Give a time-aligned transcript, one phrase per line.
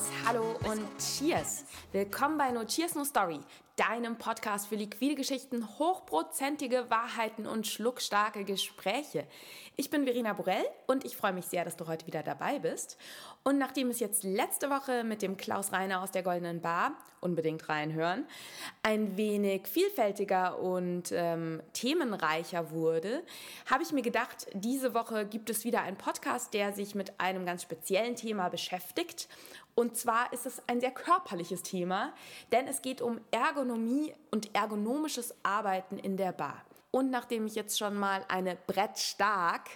[0.00, 1.64] Servus, hallo und Cheers.
[1.92, 3.40] Willkommen bei No Cheers No Story,
[3.76, 9.26] deinem Podcast für liquide Geschichten, hochprozentige Wahrheiten und schluckstarke Gespräche.
[9.76, 12.98] Ich bin Verena Borell und ich freue mich sehr, dass du heute wieder dabei bist.
[13.42, 17.68] Und nachdem es jetzt letzte Woche mit dem Klaus Reiner aus der Goldenen Bar, unbedingt
[17.68, 18.26] reinhören,
[18.82, 23.22] ein wenig vielfältiger und ähm, themenreicher wurde,
[23.70, 27.44] habe ich mir gedacht, diese Woche gibt es wieder einen Podcast, der sich mit einem
[27.46, 29.28] ganz speziellen Thema beschäftigt.
[29.74, 32.12] Und zwar ist es ein sehr körperliches Thema,
[32.52, 36.64] denn es geht um Ergonomie und ergonomisches Arbeiten in der Bar.
[36.90, 39.68] Und nachdem ich jetzt schon mal eine Brettstark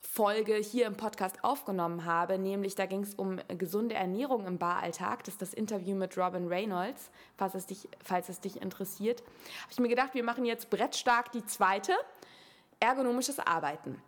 [0.00, 5.24] Folge hier im Podcast aufgenommen habe, nämlich da ging es um gesunde Ernährung im Baralltag.
[5.24, 9.22] Das ist das Interview mit Robin Reynolds, falls es dich, falls es dich interessiert.
[9.62, 11.94] Habe ich mir gedacht, wir machen jetzt Brettstark die zweite,
[12.78, 14.00] ergonomisches Arbeiten.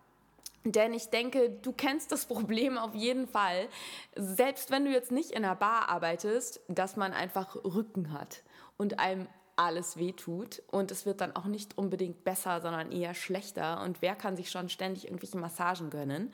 [0.73, 3.69] Denn ich denke, du kennst das Problem auf jeden Fall,
[4.17, 8.43] selbst wenn du jetzt nicht in einer Bar arbeitest, dass man einfach Rücken hat
[8.77, 13.81] und einem alles wehtut und es wird dann auch nicht unbedingt besser, sondern eher schlechter.
[13.83, 16.31] Und wer kann sich schon ständig irgendwelche Massagen gönnen?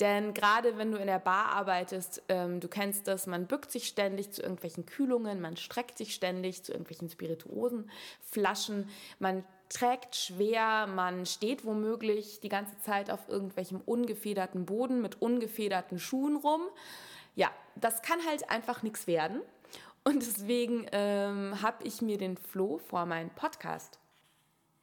[0.00, 3.86] Denn gerade wenn du in der Bar arbeitest, ähm, du kennst das, man bückt sich
[3.86, 7.88] ständig zu irgendwelchen Kühlungen, man streckt sich ständig zu irgendwelchen Spirituosen,
[8.20, 8.88] Flaschen,
[9.20, 15.98] man trägt schwer, man steht womöglich die ganze Zeit auf irgendwelchem ungefederten Boden mit ungefederten
[15.98, 16.62] Schuhen rum.
[17.34, 19.40] Ja, das kann halt einfach nichts werden.
[20.04, 23.98] Und deswegen ähm, habe ich mir den Flo vor meinen Podcast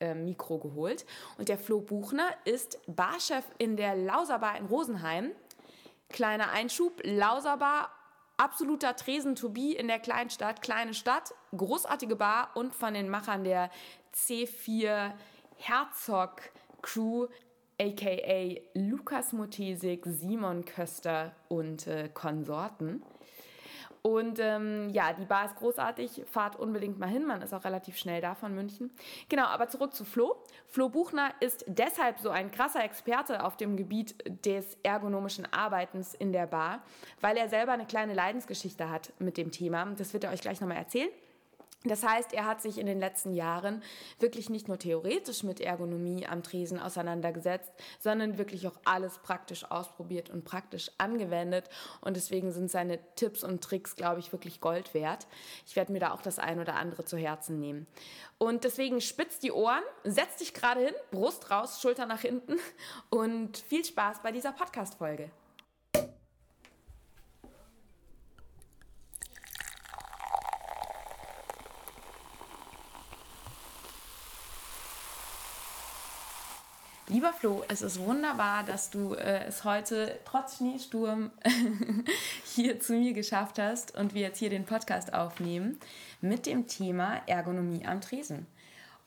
[0.02, 1.06] äh, Mikro geholt.
[1.38, 5.32] Und der Flo Buchner ist Barchef in der Lauserbar in Rosenheim.
[6.10, 7.90] Kleiner Einschub, Lauserbar,
[8.38, 13.44] absoluter Tresen to be in der Kleinstadt, kleine Stadt, großartige Bar und von den Machern
[13.44, 13.70] der
[14.14, 15.12] C4
[15.58, 16.42] Herzog
[16.82, 17.28] Crew
[17.80, 23.04] aka Lukas Motesik, Simon Köster und äh, Konsorten.
[24.04, 26.24] Und ähm, ja, die Bar ist großartig.
[26.30, 27.26] Fahrt unbedingt mal hin.
[27.26, 28.92] Man ist auch relativ schnell da von München.
[29.30, 30.36] Genau, aber zurück zu Flo.
[30.68, 36.34] Flo Buchner ist deshalb so ein krasser Experte auf dem Gebiet des ergonomischen Arbeitens in
[36.34, 36.84] der Bar,
[37.22, 39.86] weil er selber eine kleine Leidensgeschichte hat mit dem Thema.
[39.98, 41.10] Das wird er euch gleich nochmal erzählen.
[41.86, 43.84] Das heißt, er hat sich in den letzten Jahren
[44.20, 50.30] wirklich nicht nur theoretisch mit Ergonomie am Tresen auseinandergesetzt, sondern wirklich auch alles praktisch ausprobiert
[50.30, 51.70] und praktisch angewendet.
[52.00, 55.28] Und deswegen sind seine Tipps und Tricks, glaube ich, wirklich Gold wert.
[55.68, 57.86] Ich werde mir da auch das ein oder andere zu Herzen nehmen.
[58.38, 62.58] Und deswegen spitz die Ohren, setz dich gerade hin, Brust raus, Schulter nach hinten
[63.10, 65.32] und viel Spaß bei dieser Podcast-Folge.
[77.14, 81.30] Lieber Flo, es ist wunderbar, dass du äh, es heute trotz Schneesturm
[82.56, 85.80] hier zu mir geschafft hast und wir jetzt hier den Podcast aufnehmen
[86.22, 88.48] mit dem Thema Ergonomie am Tresen.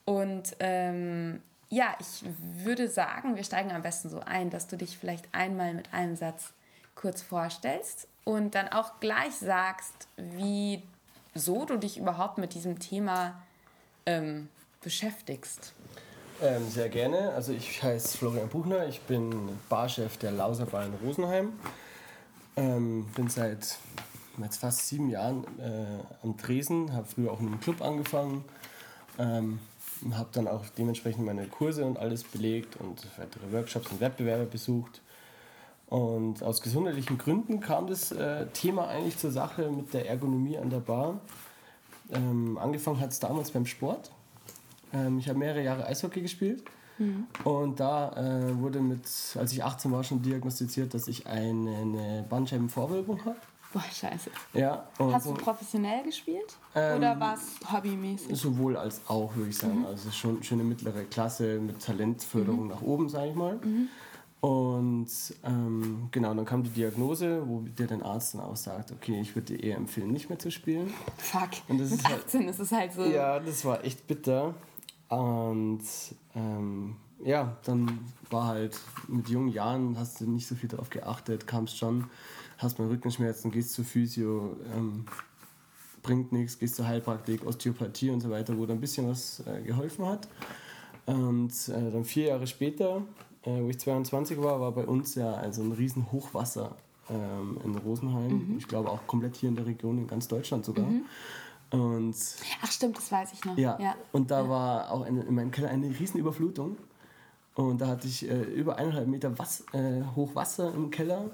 [0.05, 2.23] Und ähm, ja, ich
[2.63, 6.15] würde sagen, wir steigen am besten so ein, dass du dich vielleicht einmal mit einem
[6.15, 6.53] Satz
[6.95, 10.81] kurz vorstellst und dann auch gleich sagst, wie
[11.35, 13.43] so du dich überhaupt mit diesem Thema
[14.07, 14.49] ähm,
[14.81, 15.75] beschäftigst.
[16.43, 17.33] Ähm, sehr gerne.
[17.33, 19.33] Also ich heiße Florian Buchner, ich bin
[19.71, 21.53] Barchef der Lauserbar in Rosenheim.
[22.57, 23.79] Ähm, bin seit
[24.43, 28.45] jetzt fast sieben Jahren äh, am Tresen, habe früher auch in einem Club angefangen,
[29.19, 29.61] ähm,
[30.13, 35.01] habe dann auch dementsprechend meine Kurse und alles belegt und weitere Workshops und Wettbewerbe besucht.
[35.87, 40.69] Und aus gesundheitlichen Gründen kam das äh, Thema eigentlich zur Sache mit der Ergonomie an
[40.69, 41.21] der Bar.
[42.13, 44.11] Ähm, angefangen hat es damals beim Sport.
[44.93, 46.63] Ähm, ich habe mehrere Jahre Eishockey gespielt.
[46.99, 47.27] Mhm.
[47.45, 49.05] Und da äh, wurde mit,
[49.39, 53.37] als ich 18 war, schon diagnostiziert, dass ich eine, eine Bandscheibenvorwölbung habe.
[53.73, 54.31] Boah, scheiße.
[54.55, 56.57] Ja, Hast du professionell gespielt?
[56.75, 58.39] Ähm, oder war es hobbymäßig?
[58.39, 59.81] Sowohl als auch, würde ich sagen.
[59.81, 59.87] Mhm.
[59.87, 62.69] Also schon, schon eine mittlere Klasse mit Talentförderung mhm.
[62.69, 63.57] nach oben, sage ich mal.
[63.57, 63.89] Mhm.
[64.41, 65.09] Und
[65.45, 69.35] ähm, genau, dann kam die Diagnose, wo dir dein Arzt dann auch sagt, okay, ich
[69.35, 70.93] würde dir eher empfehlen, nicht mehr zu spielen.
[71.19, 73.05] Fuck, und das mit ist 18 halt, ist es halt so.
[73.05, 74.55] Ja, das war echt bitter.
[75.09, 75.83] Und
[76.35, 78.01] ähm, ja, dann
[78.31, 82.07] war halt mit jungen Jahren, hast du nicht so viel darauf geachtet, kamst schon,
[82.59, 85.07] hast mal Rückenschmerzen, gehst zur Physio, ähm,
[86.03, 89.63] bringt nichts, gehst zur Heilpraktik, Osteopathie und so weiter, wo da ein bisschen was äh,
[89.63, 90.29] geholfen hat.
[91.07, 93.03] Und äh, dann vier Jahre später,
[93.43, 96.77] äh, wo ich 22 war, war bei uns ja also ein riesen Hochwasser
[97.09, 98.51] ähm, in Rosenheim.
[98.51, 98.59] Mhm.
[98.59, 100.87] Ich glaube auch komplett hier in der Region, in ganz Deutschland sogar.
[100.87, 101.05] Mhm.
[101.71, 102.15] Und
[102.63, 103.59] Ach stimmt, das weiß ich noch.
[103.59, 103.95] Ja, ja.
[104.13, 104.49] und da ja.
[104.49, 106.77] war auch in, in meinem Keller eine riesen Überflutung.
[107.55, 111.31] Und da hatte ich äh, über eineinhalb Meter Was, äh, Hochwasser im Keller,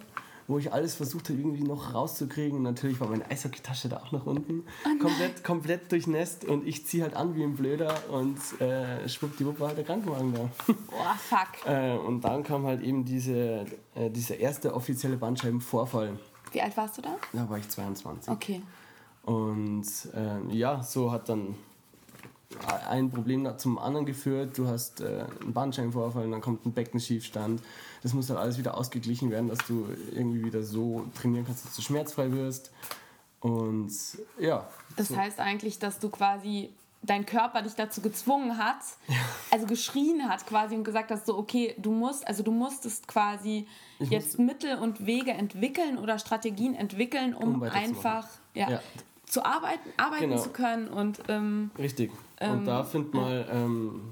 [0.46, 2.58] wo ich alles versucht habe, irgendwie noch rauszukriegen.
[2.58, 4.64] Und natürlich war meine Eishockeytasche da auch nach unten.
[4.86, 9.58] Oh komplett, komplett durchnässt und ich ziehe halt an wie ein Blöder und äh, schwuppdiwupp
[9.58, 10.48] war halt der Krankenwagen da.
[10.66, 11.66] Boah, fuck.
[11.66, 16.18] äh, und dann kam halt eben diese, äh, dieser erste offizielle Bandscheibenvorfall.
[16.52, 17.16] Wie alt warst du da?
[17.32, 18.32] Da war ich 22.
[18.32, 18.62] Okay.
[19.24, 21.54] Und äh, ja, so hat dann
[22.88, 24.58] ein Problem zum anderen geführt.
[24.58, 27.62] Du hast äh, einen Bandscheibenvorfall, dann kommt ein Beckenschiefstand.
[28.02, 31.76] Das muss dann alles wieder ausgeglichen werden, dass du irgendwie wieder so trainieren kannst, dass
[31.76, 32.72] du schmerzfrei wirst.
[33.40, 33.92] Und
[34.38, 34.68] ja.
[34.96, 35.16] Das so.
[35.16, 36.70] heißt eigentlich, dass du quasi
[37.02, 38.78] dein Körper dich dazu gezwungen hat,
[39.08, 39.16] ja.
[39.50, 43.66] also geschrien hat quasi und gesagt hast, so okay, du musst, also du musstest quasi
[43.98, 48.80] ich jetzt Mittel und Wege entwickeln oder Strategien entwickeln, um, um einfach ja, ja,
[49.32, 50.42] zu arbeiten, arbeiten genau.
[50.42, 52.10] zu können und ähm, richtig.
[52.38, 54.02] Und ähm, da find mal ähm,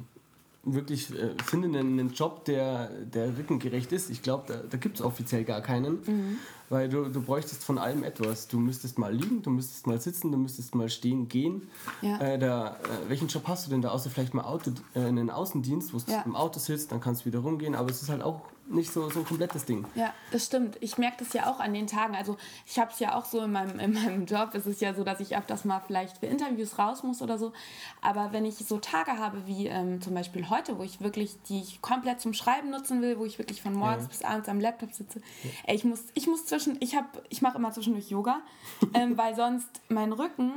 [0.64, 4.08] wirklich äh, finde einen, einen, Job, der, der rückengerecht ist.
[4.08, 6.38] Ich glaube, da, da gibt es offiziell gar keinen, mhm.
[6.70, 8.48] weil du, du bräuchtest von allem etwas.
[8.48, 11.68] Du müsstest mal liegen, du müsstest mal sitzen, du müsstest mal stehen, gehen.
[12.00, 12.18] Ja.
[12.18, 15.28] Äh, da, äh, welchen Job hast du denn da, außer vielleicht mal Auto, äh, einen
[15.28, 16.22] Außendienst, wo du ja.
[16.22, 18.40] im Auto sitzt, dann kannst du wieder rumgehen, aber es ist halt auch
[18.70, 19.84] nicht so, so ein komplettes Ding.
[19.94, 20.76] Ja, das stimmt.
[20.80, 22.14] Ich merke das ja auch an den Tagen.
[22.14, 22.36] Also
[22.66, 24.50] ich habe es ja auch so in meinem, in meinem Job.
[24.54, 27.52] Es ist ja so, dass ich öfters mal vielleicht für Interviews raus muss oder so.
[28.00, 31.60] Aber wenn ich so Tage habe wie ähm, zum Beispiel heute, wo ich wirklich, die
[31.60, 34.08] ich komplett zum Schreiben nutzen will, wo ich wirklich von morgens ja.
[34.08, 35.50] bis abends am Laptop sitze, ja.
[35.66, 38.40] ey, ich muss, ich muss zwischen, ich habe, ich mache immer zwischendurch Yoga,
[38.94, 40.52] ähm, weil sonst mein Rücken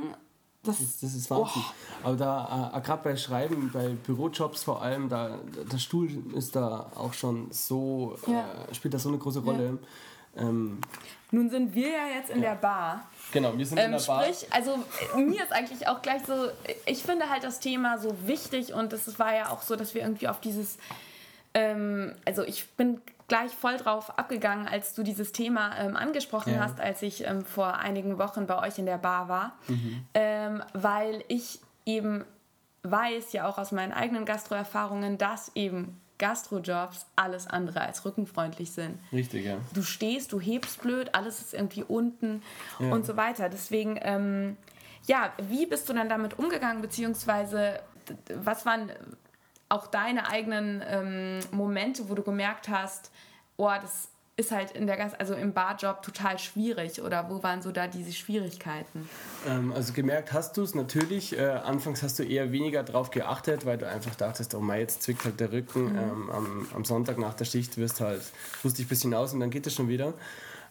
[0.64, 1.62] das, das, das, ist Wahnsinn.
[1.62, 2.06] Oh.
[2.08, 5.38] Aber da, äh, gerade bei Schreiben, bei Bürojobs vor allem, da,
[5.70, 8.44] der Stuhl ist da auch schon so, ja.
[8.70, 9.78] äh, spielt da so eine große Rolle.
[10.36, 10.42] Ja.
[10.42, 10.80] Ähm,
[11.30, 12.50] Nun sind wir ja jetzt in ja.
[12.50, 13.06] der Bar.
[13.32, 14.58] Genau, wir sind ähm, in der sprich, Bar.
[14.58, 14.78] Also
[15.16, 16.34] mir ist eigentlich auch gleich so,
[16.86, 20.02] ich finde halt das Thema so wichtig und es war ja auch so, dass wir
[20.02, 20.78] irgendwie auf dieses,
[21.54, 26.60] ähm, also ich bin gleich voll drauf abgegangen, als du dieses Thema ähm, angesprochen ja.
[26.60, 30.06] hast, als ich ähm, vor einigen Wochen bei euch in der Bar war, mhm.
[30.14, 32.24] ähm, weil ich eben
[32.82, 38.98] weiß ja auch aus meinen eigenen Gastroerfahrungen, dass eben Gastrojobs alles andere als rückenfreundlich sind.
[39.12, 39.56] Richtig, ja.
[39.72, 42.42] Du stehst, du hebst blöd, alles ist irgendwie unten
[42.78, 42.92] ja.
[42.92, 43.48] und so weiter.
[43.48, 44.56] Deswegen, ähm,
[45.06, 47.80] ja, wie bist du dann damit umgegangen, beziehungsweise
[48.28, 48.92] was waren
[49.74, 53.10] auch deine eigenen ähm, Momente, wo du gemerkt hast,
[53.56, 57.62] oh, das ist halt in der Gast, also im Barjob total schwierig oder wo waren
[57.62, 59.08] so da diese Schwierigkeiten?
[59.46, 61.38] Ähm, also gemerkt hast du es natürlich.
[61.38, 65.02] Äh, anfangs hast du eher weniger drauf geachtet, weil du einfach dachtest, oh mein, jetzt
[65.02, 65.92] zwickt halt der Rücken.
[65.92, 65.98] Mhm.
[65.98, 68.22] Ähm, am, am, Sonntag nach der Schicht wirst halt,
[68.64, 70.14] ruhst dich ein bisschen aus und dann geht es schon wieder.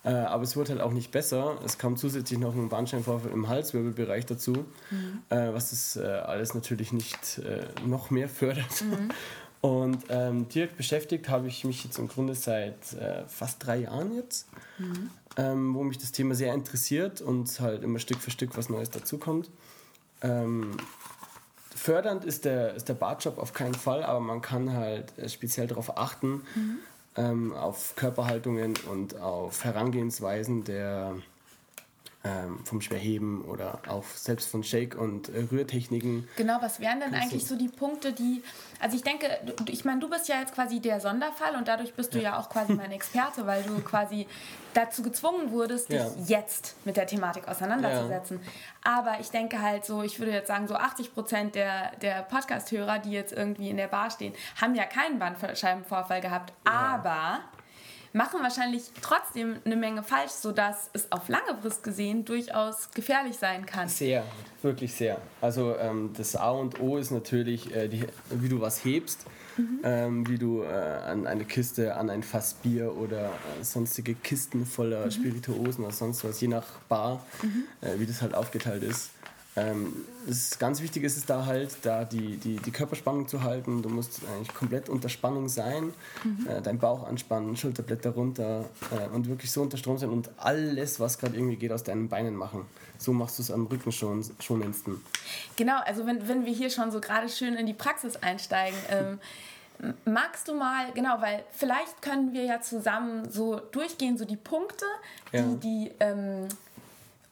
[0.03, 1.57] Äh, aber es wurde halt auch nicht besser.
[1.63, 4.51] Es kam zusätzlich noch ein Bandscheibenvorfall im Halswirbelbereich dazu,
[4.91, 5.21] mhm.
[5.29, 8.81] äh, was das äh, alles natürlich nicht äh, noch mehr fördert.
[8.81, 9.09] Mhm.
[9.61, 14.13] Und ähm, direkt beschäftigt habe ich mich jetzt im Grunde seit äh, fast drei Jahren
[14.13, 15.09] jetzt, mhm.
[15.37, 18.89] ähm, wo mich das Thema sehr interessiert und halt immer Stück für Stück was Neues
[18.89, 19.49] dazukommt.
[20.21, 20.75] Ähm,
[21.73, 25.67] fördernd ist der, ist der Bartjob auf keinen Fall, aber man kann halt äh, speziell
[25.67, 26.79] darauf achten, mhm.
[27.17, 31.15] Ähm, auf Körperhaltungen und auf Herangehensweisen der,
[32.25, 36.27] ähm, vom Schwerheben oder auch selbst von Shake- und äh, Rührtechniken.
[36.37, 38.41] Genau, was wären denn eigentlich so die Punkte, die,
[38.79, 41.93] also ich denke, du, ich meine, du bist ja jetzt quasi der Sonderfall und dadurch
[41.93, 44.25] bist du ja, ja auch quasi mein Experte, weil du quasi
[44.73, 46.11] dazu gezwungen wurdest, dich ja.
[46.25, 48.39] jetzt mit der Thematik auseinanderzusetzen.
[48.41, 48.91] Ja.
[48.99, 52.99] Aber ich denke halt so, ich würde jetzt sagen, so 80 Prozent der, der Podcast-Hörer,
[52.99, 57.41] die jetzt irgendwie in der Bar stehen, haben ja keinen Bandscheibenvorfall gehabt, aber
[58.13, 63.65] machen wahrscheinlich trotzdem eine Menge falsch, sodass es auf lange Frist gesehen durchaus gefährlich sein
[63.65, 63.89] kann.
[63.89, 64.23] Sehr,
[64.61, 65.19] wirklich sehr.
[65.41, 69.25] Also ähm, das A und O ist natürlich, äh, die, wie du was hebst.
[69.55, 69.79] Mhm.
[69.83, 74.65] Ähm, wie du äh, an eine Kiste, an ein Fass Bier oder äh, sonstige Kisten
[74.65, 75.11] voller mhm.
[75.11, 77.65] Spirituosen oder sonst was, je nach Bar, mhm.
[77.81, 79.11] äh, wie das halt aufgeteilt ist.
[79.55, 79.93] Ähm,
[80.27, 83.83] ist, ganz wichtig ist es da halt, da die, die, die Körperspannung zu halten.
[83.83, 85.93] Du musst eigentlich komplett unter Spannung sein,
[86.23, 86.47] mhm.
[86.47, 90.99] äh, deinen Bauch anspannen, Schulterblätter runter äh, und wirklich so unter Strom sein und alles,
[90.99, 92.65] was gerade irgendwie geht, aus deinen Beinen machen.
[92.97, 94.99] So machst du es am Rücken schon, schon instant.
[95.55, 99.19] Genau, also wenn, wenn wir hier schon so gerade schön in die Praxis einsteigen, ähm,
[100.05, 104.85] Magst du mal, genau, weil vielleicht können wir ja zusammen so durchgehen, so die Punkte,
[105.33, 105.43] die, ja.
[105.55, 106.47] die ähm,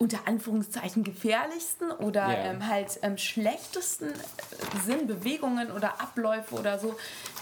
[0.01, 2.53] unter Anführungszeichen gefährlichsten oder yeah.
[2.53, 6.96] ähm, halt ähm, schlechtesten äh, Sinnbewegungen oder Abläufe oder so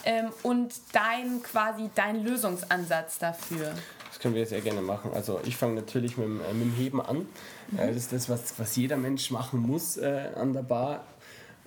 [0.04, 3.74] ähm, und dein quasi dein Lösungsansatz dafür.
[4.10, 5.12] Das können wir sehr gerne machen.
[5.13, 7.28] Also ich fange natürlich mit, äh, mit, dem Heben an.
[7.72, 7.80] Mhm.
[7.80, 11.06] Äh, das ist das, was, was jeder Mensch machen muss äh, an der Bar.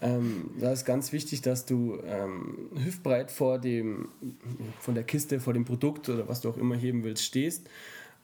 [0.03, 4.11] Ähm, da ist ganz wichtig, dass du ähm, hüftbreit vor dem,
[4.79, 7.67] von der Kiste, vor dem Produkt oder was du auch immer heben willst, stehst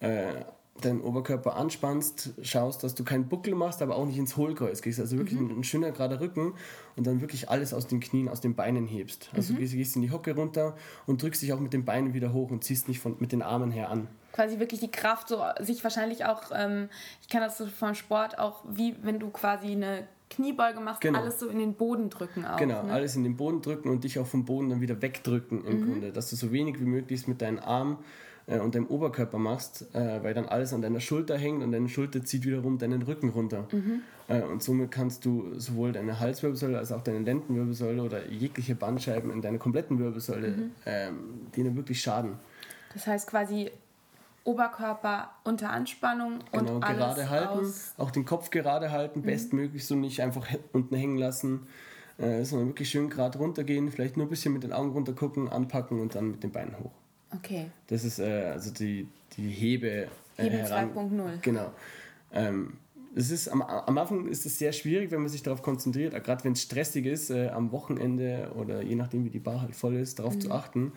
[0.00, 0.44] äh,
[0.80, 5.00] deinen Oberkörper anspannst, schaust, dass du keinen Buckel machst, aber auch nicht ins Hohlkreuz gehst.
[5.00, 5.50] Also wirklich mhm.
[5.50, 6.54] ein, ein, schöner gerader Rücken
[6.96, 9.30] und dann wirklich alles aus den Knien, aus den Beinen hebst.
[9.34, 9.58] Also mhm.
[9.58, 12.50] du gehst in die Hocke runter und drückst dich auch mit den Beinen wieder hoch
[12.50, 14.08] und ziehst nicht von, mit den Armen her an.
[14.32, 16.88] Quasi wirklich die Kraft, so sich wahrscheinlich auch, ähm,
[17.22, 21.20] ich kenne das so vom Sport, auch wie wenn du quasi eine Kniebeuge machst, genau.
[21.20, 22.56] alles so in den Boden drücken auch.
[22.56, 22.92] Genau, ne?
[22.92, 25.86] alles in den Boden drücken und dich auch vom Boden dann wieder wegdrücken im mhm.
[25.86, 27.98] Grunde, dass du so wenig wie möglich mit deinen Armen
[28.48, 31.88] äh, und deinem Oberkörper machst, äh, weil dann alles an deiner Schulter hängt und deine
[31.88, 33.68] Schulter zieht wiederum deinen Rücken runter.
[33.70, 34.02] Mhm.
[34.26, 39.30] Äh, und somit kannst du sowohl deine Halswirbelsäule als auch deine Lendenwirbelsäule oder jegliche Bandscheiben
[39.30, 40.70] in deiner kompletten Wirbelsäule, mhm.
[40.86, 41.18] ähm,
[41.56, 42.38] denen wirklich schaden.
[42.94, 43.70] Das heißt quasi
[44.44, 49.24] Oberkörper unter Anspannung genau, und alles gerade halten, auch den Kopf gerade halten, mhm.
[49.24, 51.66] bestmöglich so nicht einfach unten hängen lassen,
[52.16, 55.50] äh, sondern wirklich schön gerade runtergehen, vielleicht nur ein bisschen mit den Augen runter gucken,
[55.50, 56.92] anpacken und dann mit den Beinen hoch.
[57.34, 57.70] Okay.
[57.88, 60.08] Das ist äh, also die, die Hebe.
[60.36, 61.40] Äh, Hebe 2.0.
[61.42, 61.72] Genau.
[62.32, 62.78] Ähm,
[63.14, 66.44] es ist, am, am Anfang ist es sehr schwierig, wenn man sich darauf konzentriert, gerade
[66.44, 69.96] wenn es stressig ist, äh, am Wochenende oder je nachdem, wie die Bar halt voll
[69.96, 70.40] ist, darauf mhm.
[70.40, 70.92] zu achten.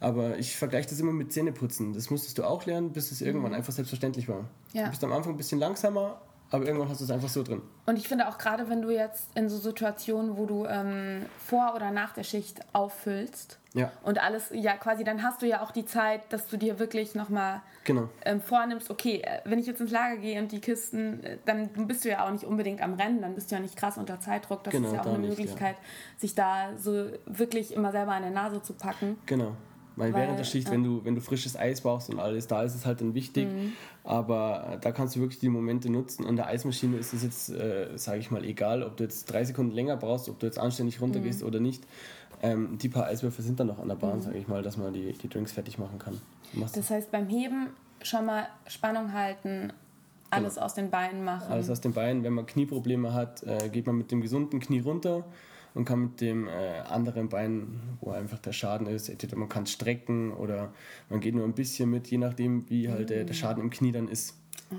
[0.00, 1.92] Aber ich vergleiche das immer mit Zähneputzen.
[1.92, 3.58] Das musstest du auch lernen, bis es irgendwann mhm.
[3.58, 4.48] einfach selbstverständlich war.
[4.72, 4.84] Ja.
[4.84, 7.62] Du bist am Anfang ein bisschen langsamer, aber irgendwann hast du es einfach so drin.
[7.86, 11.74] Und ich finde auch gerade, wenn du jetzt in so Situationen, wo du ähm, vor
[11.76, 13.92] oder nach der Schicht auffüllst ja.
[14.02, 17.14] und alles, ja quasi, dann hast du ja auch die Zeit, dass du dir wirklich
[17.14, 18.08] nochmal genau.
[18.24, 21.68] ähm, vornimmst, okay, äh, wenn ich jetzt ins Lager gehe und die Kisten, äh, dann
[21.86, 24.18] bist du ja auch nicht unbedingt am Rennen, dann bist du ja nicht krass unter
[24.18, 24.64] Zeitdruck.
[24.64, 26.18] Das genau, ist ja auch eine nicht, Möglichkeit, ja.
[26.18, 29.18] sich da so wirklich immer selber an der Nase zu packen.
[29.26, 29.52] Genau.
[29.96, 30.72] Weil, Weil während der Schicht, ja.
[30.72, 33.46] wenn, du, wenn du frisches Eis brauchst und alles, da ist es halt dann wichtig.
[33.46, 33.72] Mhm.
[34.10, 36.26] Aber da kannst du wirklich die Momente nutzen.
[36.26, 39.44] An der Eismaschine ist es jetzt, äh, sage ich mal, egal, ob du jetzt drei
[39.44, 41.46] Sekunden länger brauchst, ob du jetzt anständig runtergehst mhm.
[41.46, 41.84] oder nicht.
[42.42, 44.22] Ähm, die paar Eiswürfel sind dann noch an der Bahn, mhm.
[44.22, 46.20] sage ich mal, dass man die, die Drinks fertig machen kann.
[46.74, 47.68] Das heißt, beim Heben
[48.02, 49.72] schon mal Spannung halten,
[50.30, 50.66] alles genau.
[50.66, 51.46] aus den Beinen machen.
[51.48, 52.24] Alles aus den Beinen.
[52.24, 55.24] Wenn man Knieprobleme hat, äh, geht man mit dem gesunden Knie runter
[55.74, 59.66] und kann mit dem äh, anderen Bein, wo einfach der Schaden ist, entweder man kann
[59.66, 60.72] strecken oder
[61.08, 63.92] man geht nur ein bisschen mit, je nachdem, wie halt der, der Schaden im Knie
[63.92, 64.36] dann ist.
[64.72, 64.76] Ah.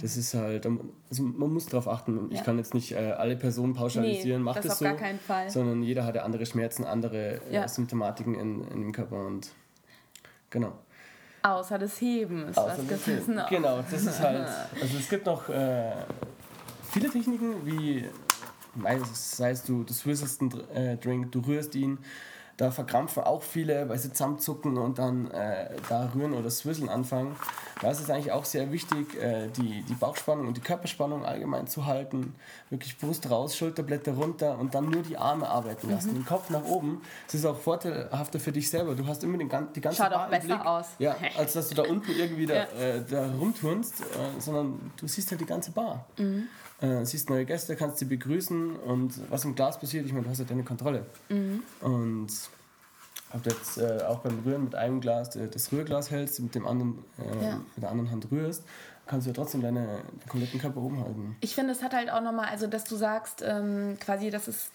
[0.00, 2.30] Das ist halt, also man muss darauf achten.
[2.30, 2.38] Ja.
[2.38, 5.18] Ich kann jetzt nicht äh, alle Personen pauschalisieren, nee, macht das, das so, gar keinen
[5.18, 5.48] Fall.
[5.50, 7.68] sondern jeder hat ja andere Schmerzen, andere äh, ja.
[7.68, 9.50] Symptomatiken in, in dem Körper und
[10.50, 10.72] genau.
[11.42, 13.40] Außer das Heben ist Außer was gefressen.
[13.48, 14.48] Genau, das ist halt,
[14.80, 15.92] also es gibt noch äh,
[16.90, 18.08] viele Techniken, wie
[19.12, 21.98] sei es du, du swizzest einen äh, Drink, du rührst ihn,
[22.58, 27.36] da verkrampfen auch viele, weil sie zusammenzucken und dann äh, da rühren oder swizzeln anfangen.
[27.80, 31.68] Da ist es eigentlich auch sehr wichtig, äh, die, die Bauchspannung und die Körperspannung allgemein
[31.68, 32.34] zu halten.
[32.68, 36.10] Wirklich Brust raus, Schulterblätter runter und dann nur die Arme arbeiten lassen.
[36.10, 36.14] Mhm.
[36.14, 37.00] Den Kopf nach oben.
[37.26, 38.96] Das ist auch vorteilhafter für dich selber.
[38.96, 40.86] Du hast immer den, die ganze Schaut Bar auch besser Blick, aus.
[40.98, 42.64] Ja, als dass du da unten irgendwie da, ja.
[42.64, 46.06] äh, da rumturnst, äh, sondern du siehst halt die ganze Bar.
[46.18, 46.48] Mhm.
[46.80, 50.30] Äh, siehst neue Gäste, kannst sie begrüßen und was im Glas passiert, ich meine, du
[50.30, 51.06] hast ja deine Kontrolle.
[51.28, 51.62] Mhm.
[51.80, 52.28] Und
[53.32, 56.54] ob du jetzt äh, auch beim Rühren mit einem Glas äh, das Rührglas hältst, mit
[56.54, 57.56] dem anderen, äh, ja.
[57.56, 58.62] mit der anderen Hand rührst,
[59.06, 61.36] kannst du ja trotzdem deine, deinen kompletten Körper oben halten.
[61.40, 64.70] Ich finde, es hat halt auch nochmal, also dass du sagst, ähm, quasi, dass es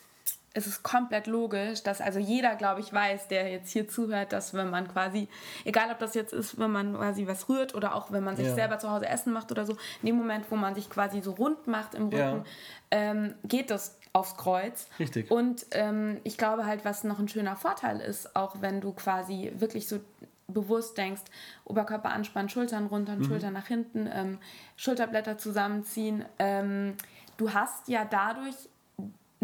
[0.53, 4.53] es ist komplett logisch, dass also jeder, glaube ich, weiß, der jetzt hier zuhört, dass
[4.53, 5.27] wenn man quasi,
[5.65, 8.47] egal ob das jetzt ist, wenn man quasi was rührt oder auch wenn man sich
[8.47, 8.53] ja.
[8.53, 11.31] selber zu Hause Essen macht oder so, in dem Moment, wo man sich quasi so
[11.31, 12.43] rund macht im Rücken, ja.
[12.91, 14.87] ähm, geht das aufs Kreuz.
[14.99, 15.31] Richtig.
[15.31, 19.51] Und ähm, ich glaube halt, was noch ein schöner Vorteil ist, auch wenn du quasi
[19.55, 19.99] wirklich so
[20.47, 21.23] bewusst denkst,
[21.65, 23.23] Oberkörper anspannen, Schultern runter, mhm.
[23.23, 24.37] Schultern nach hinten, ähm,
[24.75, 26.25] Schulterblätter zusammenziehen.
[26.37, 26.93] Ähm,
[27.37, 28.55] du hast ja dadurch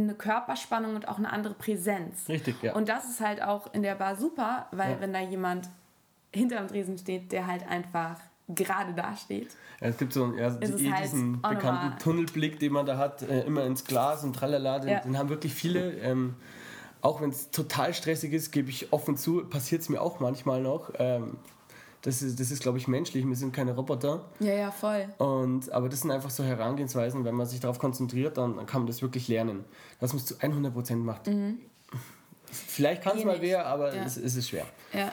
[0.03, 2.27] eine Körperspannung und auch eine andere Präsenz.
[2.27, 2.75] Richtig, ja.
[2.75, 5.01] Und das ist halt auch in der Bar super, weil ja.
[5.01, 5.69] wenn da jemand
[6.33, 9.55] hinter dem Tresen steht, der halt einfach gerade da steht.
[9.79, 13.41] Ja, es gibt so ja, die, halt diesen bekannten Tunnelblick, den man da hat, äh,
[13.41, 14.99] immer ins Glas und tralala, den, ja.
[14.99, 15.93] den haben wirklich viele.
[15.99, 16.35] Ähm,
[17.01, 20.61] auch wenn es total stressig ist, gebe ich offen zu, passiert es mir auch manchmal
[20.61, 20.91] noch.
[20.95, 21.37] Ähm,
[22.01, 23.27] das ist, das ist glaube ich, menschlich.
[23.27, 24.25] Wir sind keine Roboter.
[24.39, 25.07] Ja, ja, voll.
[25.17, 28.81] Und, aber das sind einfach so Herangehensweisen, wenn man sich darauf konzentriert, dann, dann kann
[28.81, 29.65] man das wirklich lernen.
[29.99, 31.27] Dass man es zu 100% macht.
[31.27, 31.59] Mhm.
[32.45, 34.03] Vielleicht kann es mal wer, aber ja.
[34.03, 34.65] es, es ist schwer.
[34.93, 35.11] Ja.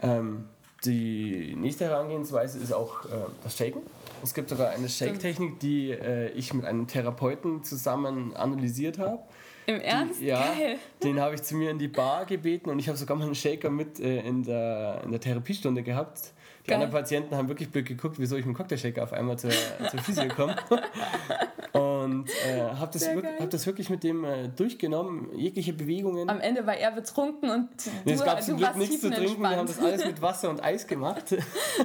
[0.00, 0.48] Ähm,
[0.84, 3.08] die nächste Herangehensweise ist auch äh,
[3.44, 3.82] das Shaken.
[4.22, 9.20] Es gibt sogar eine Shake-Technik, die äh, ich mit einem Therapeuten zusammen analysiert habe.
[9.66, 10.20] Im Ernst?
[10.20, 10.78] Die, ja, Geil.
[11.02, 13.34] den habe ich zu mir in die Bar gebeten und ich habe sogar mal einen
[13.34, 16.32] Shaker mit äh, in, der, in der Therapiestunde gehabt.
[16.66, 19.50] Die anderen Patienten haben wirklich blöd geguckt, wieso ich mit dem Cocktailshaker auf einmal zur,
[19.90, 20.54] zur Physio komme.
[21.72, 26.28] Und äh, habe das, hab das wirklich mit dem äh, durchgenommen, jegliche Bewegungen.
[26.28, 29.40] Am Ende war er betrunken und du, nee, es gab zum Glück nichts zu trinken.
[29.40, 31.34] Wir haben das alles mit Wasser und Eis gemacht.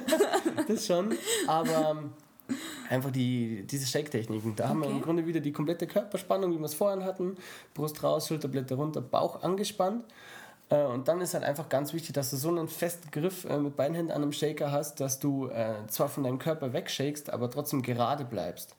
[0.67, 1.15] das schon.
[1.47, 2.11] Aber ähm,
[2.89, 4.55] einfach die, diese Shake-Techniken.
[4.55, 4.69] Da okay.
[4.69, 7.37] haben wir im Grunde wieder die komplette Körperspannung, wie wir es vorhin hatten.
[7.73, 10.03] Brust raus, Schulterblätter runter, Bauch angespannt.
[10.69, 13.57] Äh, und dann ist halt einfach ganz wichtig, dass du so einen festen Griff äh,
[13.57, 17.29] mit beiden Händen an einem Shaker hast, dass du äh, zwar von deinem Körper wegshakest,
[17.29, 18.75] aber trotzdem gerade bleibst.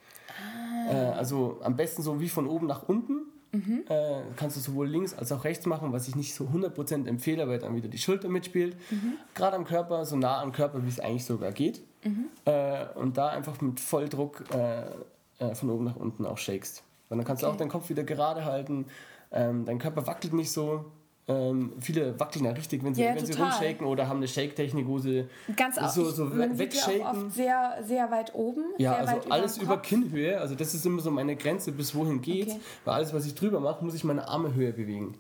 [0.90, 1.12] Ah.
[1.12, 3.27] also am besten so wie von oben nach unten.
[3.52, 3.84] Mhm.
[3.88, 7.48] Äh, kannst du sowohl links als auch rechts machen, was ich nicht so 100% empfehle,
[7.48, 8.76] weil dann wieder die Schulter mitspielt.
[8.90, 9.14] Mhm.
[9.34, 11.82] Gerade am Körper, so nah am Körper, wie es eigentlich sogar geht.
[12.04, 12.26] Mhm.
[12.44, 16.82] Äh, und da einfach mit Volldruck äh, von oben nach unten auch shakest.
[17.08, 17.50] Und dann kannst okay.
[17.50, 18.86] du auch deinen Kopf wieder gerade halten.
[19.30, 20.86] Ähm, dein Körper wackelt nicht so.
[21.28, 24.88] Ähm, viele wackeln ja richtig, wenn sie, ja, wenn sie rumshaken oder haben eine Shake-Technik,
[24.88, 27.00] wo sie Ganz so, so man wegshaken.
[27.00, 28.64] Ja oft sehr, sehr weit oben.
[28.78, 30.40] Ja, also alles über Kinnhöhe.
[30.40, 32.48] Also das ist immer so meine Grenze, bis wohin geht.
[32.48, 32.60] Okay.
[32.86, 35.16] Weil alles, was ich drüber mache, muss ich meine Arme höher bewegen.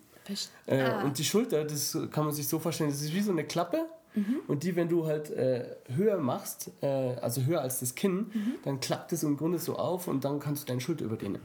[0.66, 1.02] Äh, ah.
[1.02, 3.86] Und die Schulter, das kann man sich so vorstellen, das ist wie so eine Klappe.
[4.14, 4.40] Mhm.
[4.46, 8.54] Und die, wenn du halt äh, höher machst, äh, also höher als das Kinn, mhm.
[8.64, 11.42] dann klappt es im Grunde so auf und dann kannst du deine Schulter überdehnen.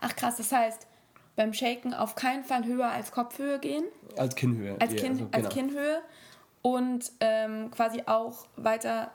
[0.00, 0.86] Ach krass, das heißt,
[1.36, 3.84] beim Shaken auf keinen Fall höher als Kopfhöhe gehen.
[4.16, 4.76] Als Kinnhöhe.
[4.80, 5.36] Als, Kinn, also, genau.
[5.36, 6.00] als Kinnhöhe.
[6.62, 9.10] Und ähm, quasi auch weiter,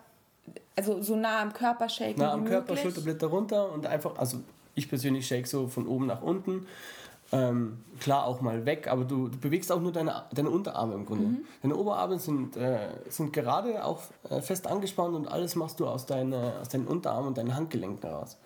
[0.76, 2.20] also so nah am Körper shaken.
[2.20, 4.40] Nah am Körper, Schulterblätter runter und einfach, also
[4.74, 6.66] ich persönlich shake so von oben nach unten.
[7.32, 11.06] Ähm, klar auch mal weg, aber du, du, bewegst auch nur deine, deine Unterarme im
[11.06, 11.26] Grunde.
[11.26, 11.46] Mhm.
[11.64, 16.06] Deine Oberarme sind, äh, sind gerade auch äh, fest angespannt und alles machst du aus,
[16.06, 18.38] deine, aus deinen Unterarmen und deinen Handgelenken raus.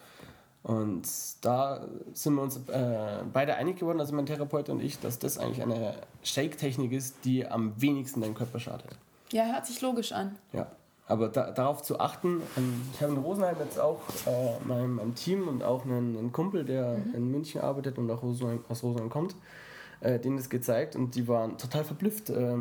[0.62, 1.08] Und
[1.42, 5.38] da sind wir uns äh, beide einig geworden, also mein Therapeut und ich, dass das
[5.38, 8.90] eigentlich eine Shake-Technik ist, die am wenigsten deinen Körper schadet.
[9.32, 10.36] Ja, hört sich logisch an.
[10.52, 10.68] Ja,
[11.08, 15.16] aber da, darauf zu achten, ähm, ich habe in Rosenheim jetzt auch äh, mein, mein
[15.16, 17.16] Team und auch einen, einen Kumpel, der mhm.
[17.16, 19.36] in München arbeitet und auch Rosenheim, aus Rosenheim kommt,
[20.02, 22.58] äh, denen das gezeigt und die waren total verblüfft, äh,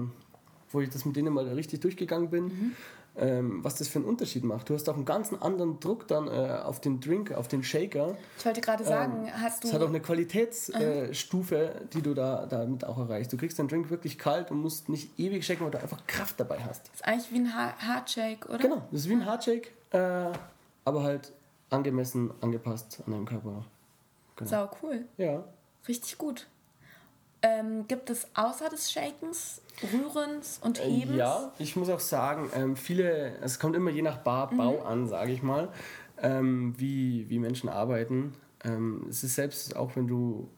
[0.70, 2.44] wo ich das mit denen mal richtig durchgegangen bin.
[2.44, 2.76] Mhm
[3.18, 4.68] ähm, was das für einen Unterschied macht.
[4.68, 8.16] Du hast auch einen ganz anderen Druck dann äh, auf den Drink, auf den Shaker.
[8.38, 9.68] Ich wollte gerade sagen, ähm, hast du.
[9.68, 13.33] Es hat auch eine Qualitätsstufe, äh, die du da damit auch erreichst.
[13.33, 16.38] Du kriegst den Drink wirklich kalt und musst nicht ewig shaken, weil du einfach Kraft
[16.38, 16.88] dabei hast.
[16.88, 18.59] Das ist eigentlich wie ein Hardshake, oder?
[18.59, 20.33] Genau, das ist wie ein Hardshake, äh,
[20.85, 21.33] aber halt
[21.70, 23.64] angemessen, angepasst an deinem Körper.
[24.37, 24.50] Genau.
[24.50, 25.04] Sau cool.
[25.16, 25.44] Ja.
[25.87, 26.46] Richtig gut.
[27.42, 31.16] Ähm, gibt es außer des Shakens, Rührens und äh, Hebens?
[31.16, 34.87] Ja, ich muss auch sagen, ähm, viele, es kommt immer je nach Barbau mhm.
[34.87, 35.68] an, sage ich mal,
[36.20, 38.35] ähm, wie, wie Menschen arbeiten.
[38.64, 40.48] Ähm, es ist selbst, auch wenn du